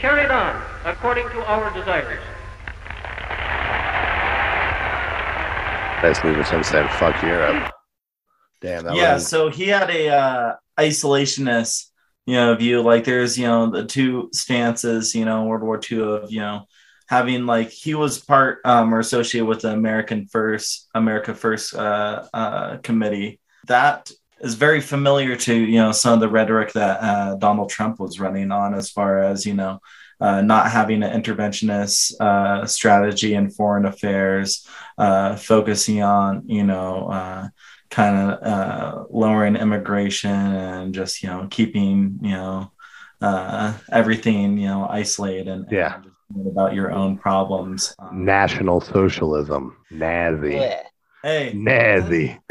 [0.00, 2.18] carried on according to our desires.
[6.02, 7.72] Basically, just him saying "fuck Europe."
[8.60, 8.82] Damn.
[8.82, 11.86] That yeah would've- so he had a uh isolationist
[12.26, 16.00] you know view like there's you know the two stances you know world war ii
[16.02, 16.64] of you know
[17.10, 22.24] having like he was part um or associated with the american first america first uh
[22.32, 27.34] uh committee that is very familiar to you know some of the rhetoric that uh,
[27.36, 29.78] donald trump was running on as far as you know
[30.20, 34.66] uh, not having an interventionist uh, strategy in foreign affairs,
[34.98, 37.48] uh, focusing on you know uh,
[37.90, 42.70] kind of uh, lowering immigration and just you know keeping you know
[43.22, 45.92] uh, everything you know isolated and, and Yeah.
[45.94, 47.94] thinking about your own problems.
[47.98, 50.82] Um, National Socialism, Nazi, Yeah.
[51.22, 52.38] hey, Nazi.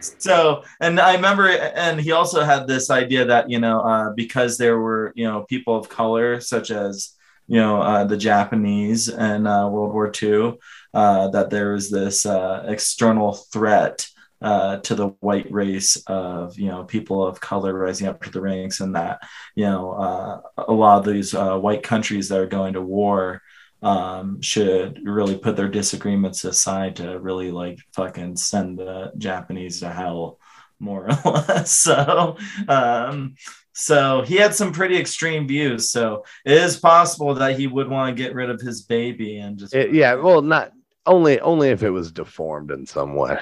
[0.00, 4.58] so and i remember and he also had this idea that you know uh, because
[4.58, 7.12] there were you know people of color such as
[7.46, 10.52] you know uh, the japanese in uh, world war ii
[10.94, 14.06] uh, that there was this uh, external threat
[14.44, 18.40] uh, to the white race of you know people of color rising up to the
[18.40, 19.18] ranks and that
[19.54, 23.42] you know uh, a lot of these uh, white countries that are going to war
[23.82, 29.90] um, should really put their disagreements aside to really like fucking send the Japanese to
[29.90, 30.38] hell,
[30.78, 31.70] more or less.
[31.72, 32.36] So,
[32.68, 33.34] um,
[33.72, 35.90] so he had some pretty extreme views.
[35.90, 39.58] So it is possible that he would want to get rid of his baby and
[39.58, 40.72] just It- yeah, well, not
[41.06, 43.38] only only if it was deformed in some way.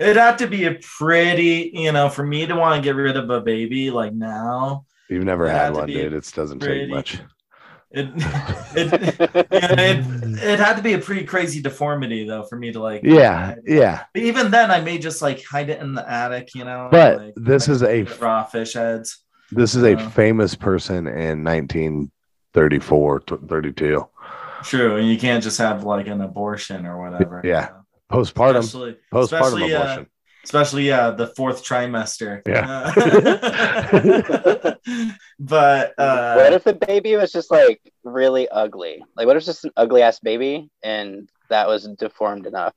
[0.00, 3.16] It'd have to be a pretty, you know, for me to want to get rid
[3.16, 4.84] of a baby like now.
[5.08, 6.12] You've never had had one, dude.
[6.12, 7.20] It doesn't pretty- take much.
[7.92, 8.06] It,
[8.76, 12.78] it, yeah, it, it had to be a pretty crazy deformity though for me to
[12.80, 14.04] like Yeah, yeah.
[14.14, 16.88] Even then, I may just like hide it in the attic, you know.
[16.90, 19.18] But like, this like, is a raw fish heads.
[19.50, 20.08] this is a Uh.
[20.10, 24.08] famous person in 1934, 32.
[24.62, 27.40] True, and you can't just have like an abortion or whatever.
[27.44, 27.70] Yeah.
[28.10, 28.22] You know?
[28.22, 30.06] Postpartum, especially, postpartum especially, uh, abortion.
[30.44, 32.42] especially yeah, the fourth trimester.
[32.46, 32.92] Yeah.
[32.94, 34.74] Uh,
[35.38, 39.02] but uh, what if the baby was just like really ugly?
[39.16, 42.74] Like, what if it's just an ugly ass baby and that was deformed enough?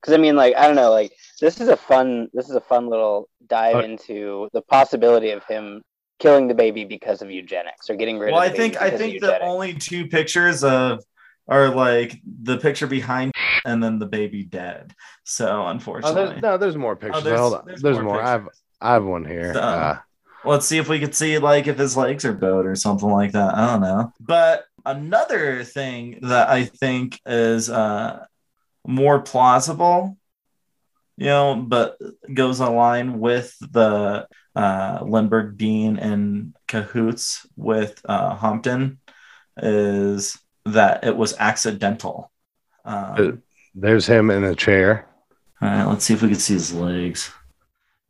[0.00, 0.90] Because I mean, like, I don't know.
[0.90, 2.28] Like, this is a fun.
[2.34, 5.82] This is a fun little dive Uh, into the possibility of him
[6.18, 8.50] killing the baby because of eugenics or getting rid well, of.
[8.50, 11.02] I think I think the only two pictures of
[11.48, 13.32] are like the picture behind
[13.64, 14.94] and then the baby dead.
[15.24, 17.24] So Oh, unfortunately, there's, no, there's more pictures.
[17.24, 17.62] there's- Hold on.
[17.66, 18.22] there's There's, more more.
[18.22, 18.48] I have.
[18.80, 19.54] I have one here.
[19.54, 19.98] So- Uh,
[20.46, 23.32] Let's see if we could see like if his legs are bowed or something like
[23.32, 23.54] that.
[23.54, 24.12] I don't know.
[24.20, 28.26] But another thing that I think is uh
[28.86, 30.18] more plausible,
[31.16, 31.96] you know, but
[32.34, 38.98] goes online with the uh Lindbergh being in cahoots with uh Humpton
[39.56, 42.30] is that it was accidental.
[42.84, 43.42] Um,
[43.74, 45.06] there's him in a chair.
[45.60, 47.30] all right, let's see if we can see his legs.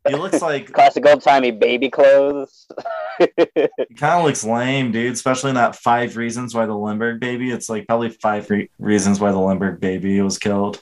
[0.07, 2.67] He looks like classic old timey baby clothes.
[3.19, 5.13] It kind of looks lame, dude.
[5.13, 7.51] Especially in that five reasons why the Lindbergh baby.
[7.51, 10.81] It's like probably five re- reasons why the Lindbergh baby was killed.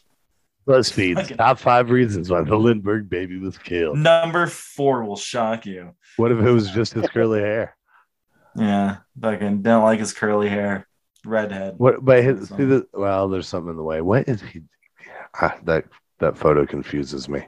[0.68, 1.36] BuzzFeed's Okay.
[1.36, 3.98] top five reasons why the Lindbergh baby was killed.
[3.98, 5.94] Number four will shock you.
[6.18, 7.76] What if it was just his curly hair?
[8.56, 10.88] Yeah, fucking don't like his curly hair,
[11.26, 11.76] redhead.
[11.78, 12.04] What?
[12.04, 14.02] But his, see the, well, there's something in the way.
[14.02, 14.62] What is he?
[15.42, 15.86] Ah, that
[16.20, 17.46] that photo confuses me.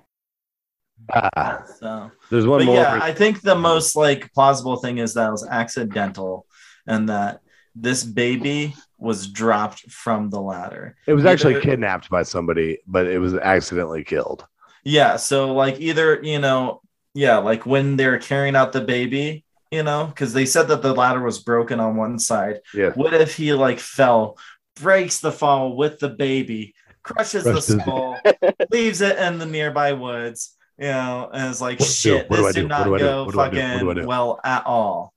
[1.14, 2.76] Ah, So, there's one more.
[2.76, 6.46] yeah, for- I think the most like plausible thing is that it was accidental,
[6.88, 7.42] and that
[7.76, 10.96] this baby was dropped from the ladder.
[11.06, 14.46] it was actually either- kidnapped by somebody, but it was accidentally killed.
[14.84, 16.82] Yeah, so like either, you know,
[17.14, 20.94] yeah, like when they're carrying out the baby, you know, because they said that the
[20.94, 22.62] ladder was broken on one side.
[22.74, 22.92] Yeah.
[22.92, 24.38] What if he like fell,
[24.76, 27.82] breaks the fall with the baby, crushes the Crushes it.
[27.82, 28.20] skull,
[28.72, 32.28] leaves it in the nearby woods, you know, and it's like What shit, do?
[32.28, 32.68] What do this did do?
[32.68, 33.66] not do go What do I do?
[33.72, 34.08] What do I fucking do?
[34.08, 35.14] well at all.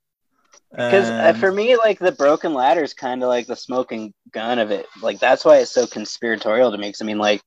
[0.70, 4.59] Because uh, for me, like the broken ladder is kind of like the smoking gun
[4.59, 4.86] of it.
[5.01, 6.92] Like that's why it's so conspiratorial to me.
[6.92, 7.40] Cause I mean, like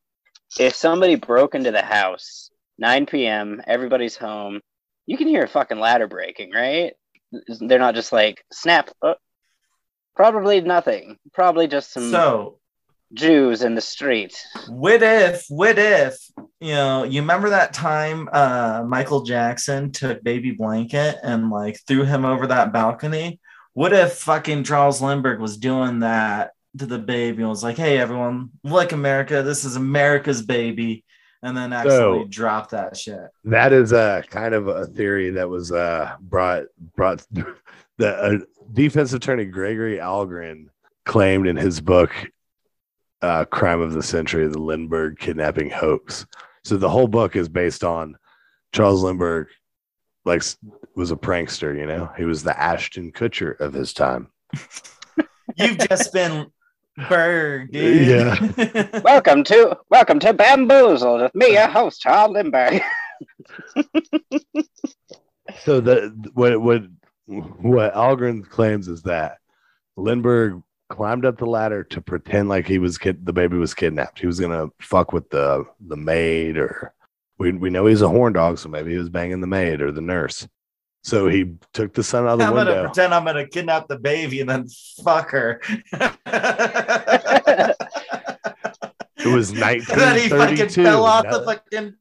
[0.60, 2.50] if somebody broke into the house
[2.80, 4.60] 9 p.m., everybody's home,
[5.06, 6.94] you can hear a fucking ladder breaking, right?
[7.60, 8.90] They're not just like snap.
[9.02, 9.16] Oh,
[10.16, 11.18] probably nothing.
[11.34, 12.60] Probably just some so
[13.14, 14.34] Jews in the street.
[14.70, 16.16] what if what if
[16.62, 22.06] you know you remember that time uh michael jackson took baby blanket and like threw
[22.06, 23.38] him over that balcony
[23.74, 27.98] what if fucking charles lindbergh was doing that to the baby and was like hey
[27.98, 31.04] everyone look america this is america's baby
[31.44, 35.50] and then actually So- drop that shit That is a kind of a theory that
[35.50, 36.66] was uh, brought
[36.96, 37.26] brought
[37.98, 38.38] the uh,
[38.74, 40.68] defense attorney Gregory Ahlgren
[41.06, 42.12] claimed in his book
[43.22, 46.26] uh, crime of the century, the Lindbergh kidnapping hoax.
[46.64, 48.18] So the whole book is based on
[48.74, 49.48] Charles Lindbergh,
[50.26, 50.44] like
[50.96, 51.78] was a prankster.
[51.78, 54.30] You know, he was the Ashton Kutcher of his time.
[55.56, 56.48] You've just been
[56.98, 58.08] burned, dude.
[58.58, 59.00] Yeah.
[59.02, 62.82] Welcome to welcome to Bamboozled with me, your host, Charles Lindbergh.
[65.60, 66.84] So the what what
[67.28, 69.38] what Ahlgren claims is that
[69.98, 74.20] Lindbergh climbed up the ladder to pretend like he was kid the baby was kidnapped.
[74.20, 76.94] He was gonna fuck with the the maid or
[77.38, 79.92] we we know he's a horn dog, so maybe he was banging the maid or
[79.92, 80.48] the nurse.
[81.04, 83.98] So he took the son out of the I'm gonna pretend I'm gonna kidnap the
[83.98, 84.68] baby and then
[85.04, 85.62] fuck her.
[89.24, 91.40] It was And then he fucking fell off No.
[91.40, 91.96] the fucking.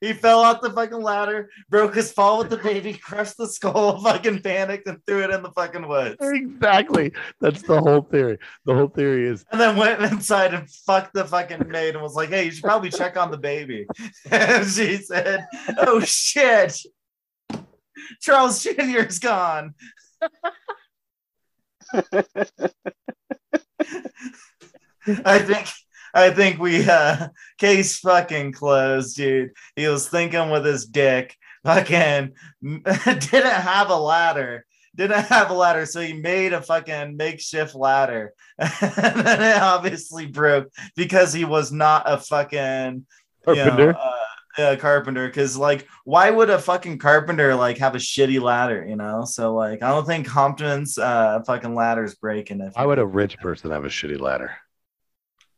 [0.00, 4.00] He fell off the fucking ladder, broke his fall with the baby, crushed the skull,
[4.04, 6.16] fucking panicked, and threw it in the fucking woods.
[6.20, 7.12] Exactly.
[7.42, 8.38] That's the whole theory.
[8.64, 12.14] The whole theory is And then went inside and fucked the fucking maid and was
[12.14, 13.86] like, "Hey, you should probably check on the baby."
[14.30, 15.46] And she said,
[15.78, 16.78] "Oh shit,
[18.20, 19.74] Charles Jr.'s gone."
[25.24, 25.68] I think
[26.14, 27.28] I think we uh
[27.58, 29.52] case fucking closed, dude.
[29.76, 32.32] He was thinking with his dick, fucking
[32.62, 34.64] didn't have a ladder.
[34.96, 38.32] Didn't have a ladder, so he made a fucking makeshift ladder.
[38.58, 43.04] and then it obviously broke because he was not a fucking
[43.48, 43.94] you know.
[44.58, 45.26] Uh, yeah, carpenter.
[45.26, 48.84] Because like, why would a fucking carpenter like have a shitty ladder?
[48.86, 52.60] You know, so like, I don't think Compton's uh fucking ladder's breaking.
[52.60, 54.52] If Why would a rich person have a shitty ladder?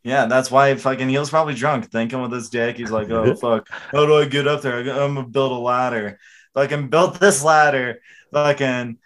[0.05, 2.77] yeah, that's why fucking he was probably drunk, thinking with his dick.
[2.77, 4.79] He's like, oh fuck, how do I get up there?
[4.79, 6.19] I'm gonna build a ladder.
[6.55, 7.99] Fucking built this ladder.
[8.33, 8.99] Fucking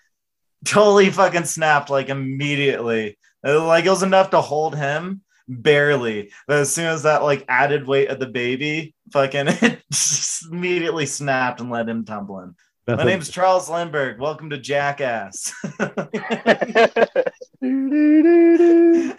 [0.64, 3.18] totally fucking snapped like immediately.
[3.46, 6.32] Uh, Like it was enough to hold him barely.
[6.46, 11.06] But as soon as that like added weight of the baby, fucking it just immediately
[11.06, 12.54] snapped and let him tumbling.
[12.86, 14.18] My Nothing- name's Charles Lindbergh.
[14.20, 15.52] Welcome to Jackass.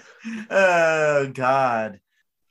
[0.49, 1.99] oh God.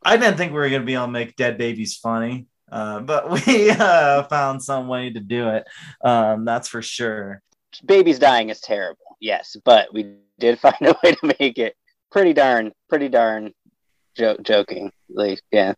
[0.03, 2.47] I didn't think we were gonna be able to make dead babies funny.
[2.70, 5.64] Uh, but we uh, found some way to do it.
[6.05, 7.43] Um, that's for sure.
[7.84, 11.74] Babies dying is terrible, yes, but we did find a way to make it
[12.11, 13.53] pretty darn, pretty darn
[14.16, 14.93] jo- joking.
[15.09, 15.74] Like, yeah.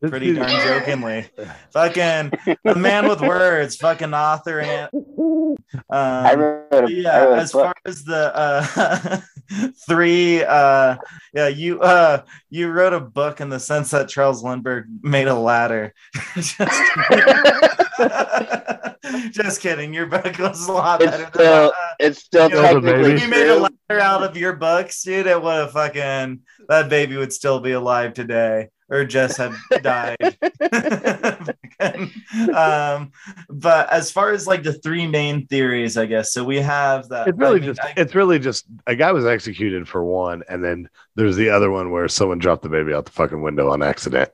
[0.00, 1.26] This Pretty dude- darn jokingly.
[1.72, 2.32] fucking
[2.64, 4.88] the man with words, fucking author and
[5.90, 9.20] I um, wrote a, I yeah wrote as far as the uh
[9.88, 10.96] three uh
[11.34, 15.34] yeah you uh you wrote a book in the sense that charles lindbergh made a
[15.34, 15.92] ladder.
[16.36, 16.56] Just,
[19.32, 19.92] just kidding.
[19.94, 21.72] Your book was a lot It's better still- that.
[22.00, 25.26] It's still you know, technically if you made a ladder out of your books, dude,
[25.26, 30.16] it would have fucking that baby would still be alive today, or Jess have died.
[32.54, 33.12] um,
[33.48, 36.44] but as far as like the three main theories, I guess so.
[36.44, 37.28] We have that.
[37.28, 40.42] It's really I mean, just I- it's really just a guy was executed for one,
[40.48, 43.70] and then there's the other one where someone dropped the baby out the fucking window
[43.70, 44.30] on accident.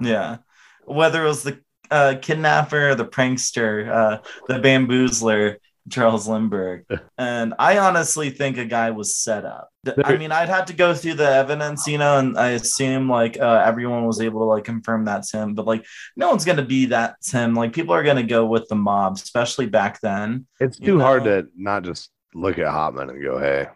[0.00, 0.38] yeah.
[0.84, 5.56] Whether it was the uh, kidnapper, the prankster, uh, the bamboozler,
[5.90, 6.84] Charles Lindbergh,
[7.18, 9.68] and I honestly think a guy was set up.
[10.04, 13.38] I mean, I'd have to go through the evidence, you know, and I assume like
[13.40, 15.86] uh, everyone was able to like confirm that's him, but like
[16.16, 17.54] no one's gonna be that's him.
[17.54, 20.46] Like people are gonna go with the mob, especially back then.
[20.60, 23.68] It's too hard to not just look at Hotman and go, "Hey,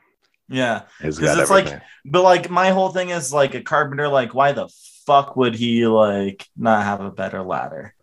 [0.48, 4.08] Yeah, he's 'Cause got it's like- but like my whole thing is like a carpenter.
[4.08, 4.68] Like, why the
[5.06, 7.94] fuck would he like not have a better ladder?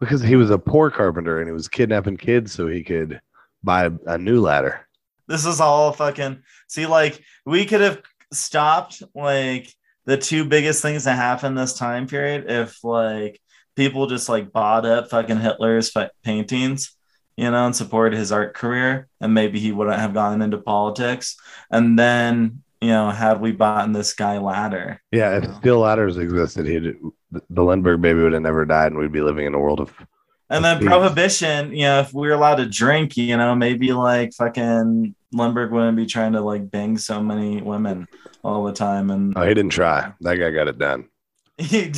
[0.00, 3.20] because he was a poor carpenter and he was kidnapping kids so he could
[3.68, 4.88] buy a new ladder.
[5.26, 6.86] This is all fucking see.
[6.86, 8.00] Like we could have
[8.32, 9.70] stopped like
[10.06, 13.38] the two biggest things that happened this time period if like
[13.76, 15.92] people just like bought up fucking Hitler's
[16.24, 16.96] paintings,
[17.36, 21.36] you know, and supported his art career, and maybe he wouldn't have gone into politics.
[21.70, 26.16] And then you know, had we bought in this guy ladder, Yeah, if steel ladders
[26.16, 26.96] existed, he'd
[27.50, 29.92] the Lindbergh baby would have never died, and we'd be living in a world of
[30.50, 30.86] and then Jeez.
[30.86, 35.72] prohibition, you know, if we were allowed to drink, you know, maybe like fucking Lindbergh
[35.72, 38.06] wouldn't be trying to like bang so many women
[38.42, 40.12] all the time, and oh, he didn't try.
[40.20, 41.08] That guy got it done.
[41.58, 41.92] he,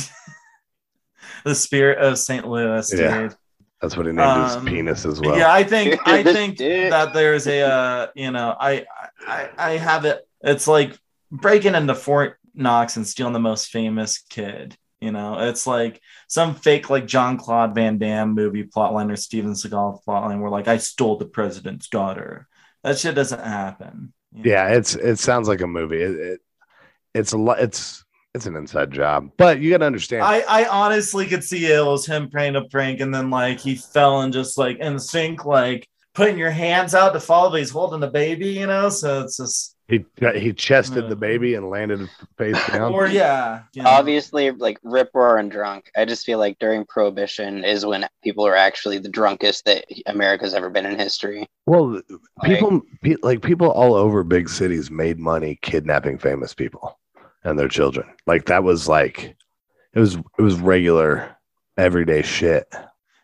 [1.45, 2.47] the spirit of St.
[2.47, 3.21] Louis, Yeah.
[3.21, 3.35] dude.
[3.81, 5.35] That's what he named Um, his penis as well.
[5.37, 8.85] Yeah, I think I think that there's a uh, you know I,
[9.27, 10.27] I I have it.
[10.41, 10.95] It's like
[11.31, 14.77] breaking into Fort Knox and stealing the most famous kid.
[15.01, 19.53] You know, it's like some fake like John Claude Van Damme movie plotline or Steven
[19.53, 22.47] Seagal plotline where like I stole the president's daughter.
[22.83, 24.13] That shit doesn't happen.
[24.31, 24.51] you know?
[24.51, 26.01] Yeah, it's it sounds like a movie.
[26.01, 26.41] It, it
[27.15, 27.59] it's a lot.
[27.59, 29.31] It's it's an inside job.
[29.37, 30.23] But you got to understand.
[30.23, 33.75] I, I honestly could see it was him playing a prank and then like he
[33.75, 37.71] fell and just like in sync, like putting your hands out to fall, but he's
[37.71, 38.89] holding the baby, you know?
[38.89, 40.05] So it's just he
[40.39, 41.63] he chested the baby uh-huh.
[41.63, 42.93] and landed face down.
[42.93, 43.63] or yeah.
[43.73, 43.89] you know.
[43.89, 45.91] Obviously, like rip roaring drunk.
[45.97, 50.53] I just feel like during Prohibition is when people are actually the drunkest that America's
[50.53, 51.49] ever been in history.
[51.65, 52.01] Well,
[52.43, 56.97] people pe- like people all over big cities made money kidnapping famous people
[57.43, 58.07] and their children.
[58.25, 59.35] Like that was like
[59.93, 61.35] it was it was regular
[61.77, 62.73] everyday shit.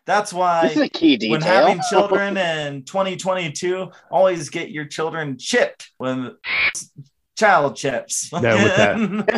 [0.08, 1.32] That's why This is a key detail.
[1.32, 6.34] when having children in 2022, always get your children chipped when
[7.36, 8.30] child chips.
[8.32, 9.28] Yeah, with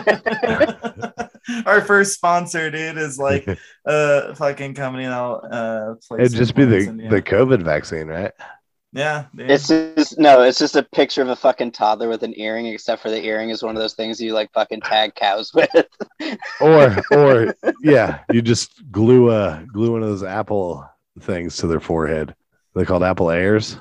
[1.66, 3.48] Our first sponsor, dude, is like
[3.84, 7.10] a fucking company that'll uh place It'd just be the implants in you.
[7.10, 8.30] the COVID vaccine, right?
[8.92, 9.26] Yeah.
[9.38, 13.02] It's just no, it's just a picture of a fucking toddler with an earring, except
[13.02, 15.86] for the earring is one of those things you like fucking tag cows with.
[16.60, 20.88] Or or yeah, you just glue a glue one of those Apple
[21.20, 22.34] things to their forehead.
[22.74, 23.76] They're called Apple Airs.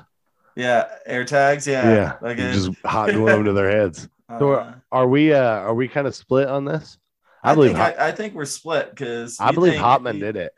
[0.56, 1.94] yeah, air tags, yeah.
[1.94, 4.08] Yeah, Like you just hot glue them to their heads.
[4.38, 6.98] So uh, are we uh are we kind of split on this?
[7.42, 10.36] I, I, believe think Hot- I, I think we're split because I believe Hotman did
[10.36, 10.52] it.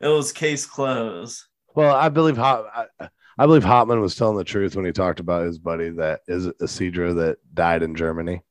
[0.00, 1.42] It was case closed.
[1.74, 2.88] Well, I believe Hot.
[3.00, 6.20] I, I believe Hotman was telling the truth when he talked about his buddy that
[6.26, 8.42] is Isidro that died in Germany.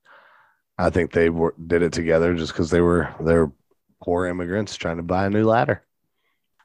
[0.77, 3.51] I think they were, did it together just because they were they're
[4.03, 5.83] poor immigrants trying to buy a new ladder.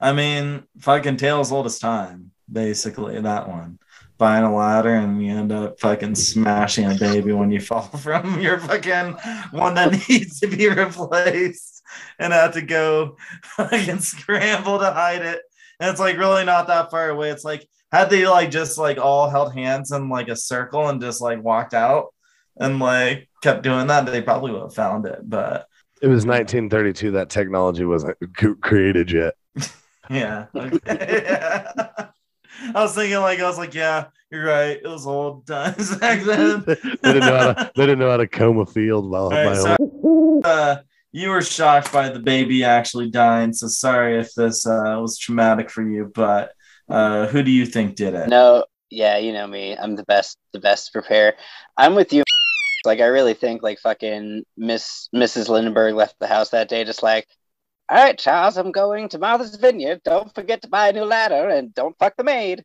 [0.01, 3.79] I mean, fucking Tales old as time, basically that one.
[4.19, 8.41] Buying a ladder and you end up fucking smashing a baby when you fall from
[8.41, 9.13] your fucking
[9.53, 11.83] one that needs to be replaced
[12.19, 15.41] and have to go fucking scramble to hide it.
[15.79, 17.31] And it's like really not that far away.
[17.31, 21.01] It's like had they like just like all held hands in like a circle and
[21.01, 22.15] just like walked out
[22.59, 25.19] and like kept doing that, they probably would have found it.
[25.23, 25.67] But
[26.03, 27.13] It was 1932.
[27.13, 28.17] That technology wasn't
[28.61, 29.35] created yet.
[30.11, 30.47] Yeah.
[30.57, 31.25] Okay.
[31.77, 34.77] I was thinking like I was like, yeah, you're right.
[34.83, 36.65] It was old times back then.
[36.67, 37.73] they didn't know how to.
[37.77, 40.77] They didn't know how to comb a field while right, my so, uh,
[41.13, 43.53] you were shocked by the baby actually dying.
[43.53, 46.53] So sorry if this uh, was traumatic for you, but
[46.91, 48.29] uh, who do you think did it?
[48.29, 49.77] no, yeah, you know me.
[49.77, 51.37] I'm the best, the best prepare.
[51.77, 52.23] I'm with you.
[52.83, 55.51] Like I really think like fucking Miss Mrs.
[55.51, 57.27] Lindenberg left the house that day just like,
[57.91, 60.01] all right, Charles, I'm going to Martha's Vineyard.
[60.03, 62.65] Don't forget to buy a new ladder and don't fuck the maid.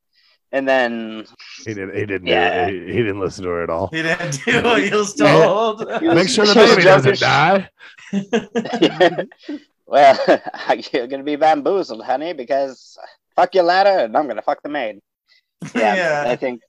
[0.53, 1.25] And then
[1.65, 1.97] he didn't.
[1.97, 2.27] He didn't.
[2.27, 2.69] Yeah.
[2.69, 3.87] He, he didn't listen to her at all.
[3.87, 5.81] He didn't do what he was told.
[5.99, 7.69] He was- Make sure the baby doesn't as- die.
[9.85, 10.17] well,
[10.93, 12.97] you're gonna be bamboozled, honey, because
[13.35, 14.99] fuck your ladder and I'm gonna fuck the maid.
[15.75, 16.23] Yeah, Yeah.
[16.27, 16.61] I think.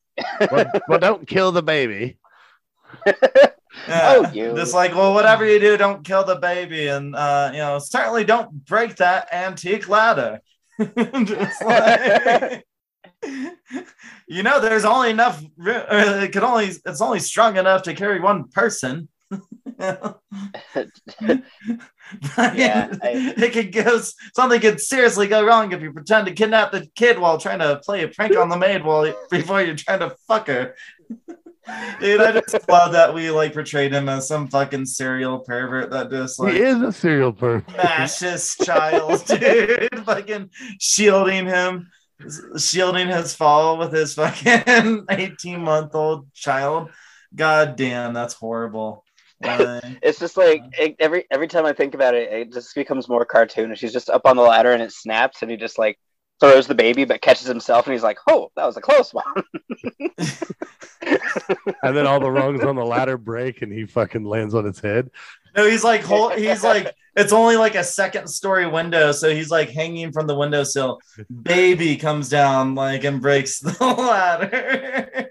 [0.51, 2.19] well, well, don't kill the baby.
[3.89, 4.14] Yeah.
[4.17, 4.55] Oh, you.
[4.57, 8.25] Just like, well, whatever you do, don't kill the baby, and uh, you know, certainly
[8.25, 10.41] don't break that antique ladder.
[10.79, 12.64] Like-
[14.27, 15.43] you know, there's only enough.
[15.59, 16.71] ri- Or it can only.
[16.87, 19.09] It's only strong enough to carry one person.
[19.79, 20.12] Yeah,
[23.03, 24.01] I- it could go.
[24.35, 27.81] Something could seriously go wrong if you pretend to kidnap the kid while trying to
[27.85, 30.75] play a prank on the maid while before you're trying to fuck her.
[32.01, 36.11] Dude, I just love that we like portrayed him as some fucking serial pervert that
[36.11, 37.69] just like he is a serial person.
[37.75, 39.89] smash his child, dude.
[40.05, 41.91] fucking shielding him,
[42.57, 46.91] shielding his fall with his fucking 18 month old child.
[47.35, 49.03] God damn, that's horrible.
[49.43, 53.09] Like, It's just like it, every every time I think about it, it just becomes
[53.09, 53.78] more cartoonish.
[53.78, 55.99] He's just up on the ladder and it snaps, and he just like
[56.41, 59.24] throws the baby, but catches himself, and he's like, "Oh, that was a close one."
[61.82, 64.80] And then all the rungs on the ladder break, and he fucking lands on his
[64.80, 65.11] head.
[65.57, 69.51] no, he's like, hol- he's like, it's only like a second story window, so he's
[69.51, 70.99] like hanging from the windowsill.
[71.43, 75.26] Baby comes down like and breaks the ladder.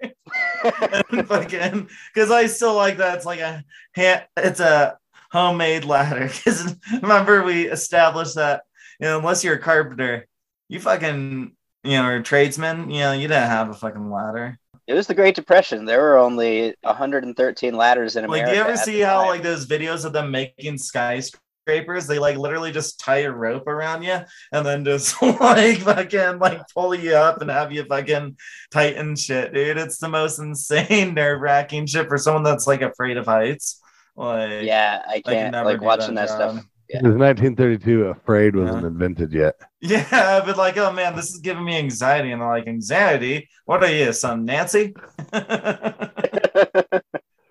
[1.25, 3.17] fucking because I still like that.
[3.17, 3.63] It's like a
[3.93, 4.97] hand, it's a
[5.31, 6.29] homemade ladder.
[6.45, 8.63] Because remember we established that
[8.99, 10.27] you know unless you're a carpenter,
[10.69, 11.51] you fucking
[11.83, 14.57] you know or a tradesman, you know you didn't have a fucking ladder.
[14.87, 15.85] It was the Great Depression.
[15.85, 18.45] There were only 113 ladders in America.
[18.45, 19.29] Like, do you ever see how time.
[19.29, 21.41] like those videos of them making skyscrapers?
[21.65, 24.19] They like literally just tie a rope around you
[24.51, 28.37] and then just like fucking like pull you up and have you fucking
[28.71, 29.77] tighten shit, dude.
[29.77, 33.81] It's the most insane, nerve wracking shit for someone that's like afraid of heights.
[34.15, 36.51] Like, Yeah, I can't never like watching that that, job.
[36.53, 36.65] stuff.
[36.87, 38.05] It was 1932.
[38.05, 38.87] Afraid wasn't Yeah.
[38.87, 39.55] invented yet.
[39.81, 42.31] Yeah, but like, oh man, this is giving me anxiety.
[42.31, 43.47] And I'm like, anxiety?
[43.65, 44.93] What are you, some Nancy?
[45.33, 47.01] or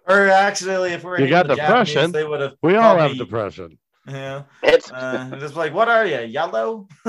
[0.09, 2.13] or actually, if we're You got the Japanese, depression.
[2.13, 2.53] they would have.
[2.63, 3.79] We all have me- depression.
[4.07, 4.43] Yeah.
[4.63, 6.89] It's Uh, just like, what are you, yellow?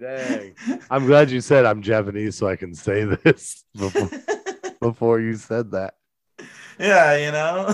[0.00, 0.54] Dang.
[0.90, 4.10] I'm glad you said I'm Japanese so I can say this before,
[4.80, 5.94] before you said that.
[6.78, 7.66] yeah, you know.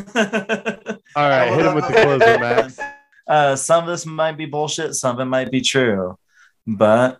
[1.16, 2.78] All right, hit him with the closer, Max.
[3.26, 4.94] Uh, some of this might be bullshit.
[4.94, 6.18] Some of it might be true,
[6.66, 7.18] but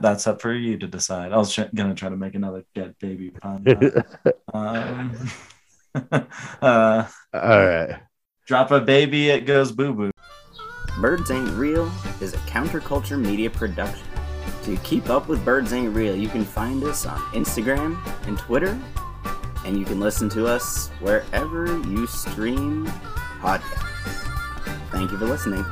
[0.00, 1.32] that's up for you to decide.
[1.32, 3.64] I was try- gonna try to make another dead baby pun.
[3.64, 5.16] but, um,
[6.62, 8.00] uh, All right.
[8.48, 10.10] Drop a baby, it goes boo boo.
[10.98, 14.06] Birds Ain't Real is a counterculture media production.
[14.62, 18.80] To keep up with Birds Ain't Real, you can find us on Instagram and Twitter,
[19.66, 22.86] and you can listen to us wherever you stream
[23.38, 24.24] podcasts.
[24.92, 25.64] Thank you for listening.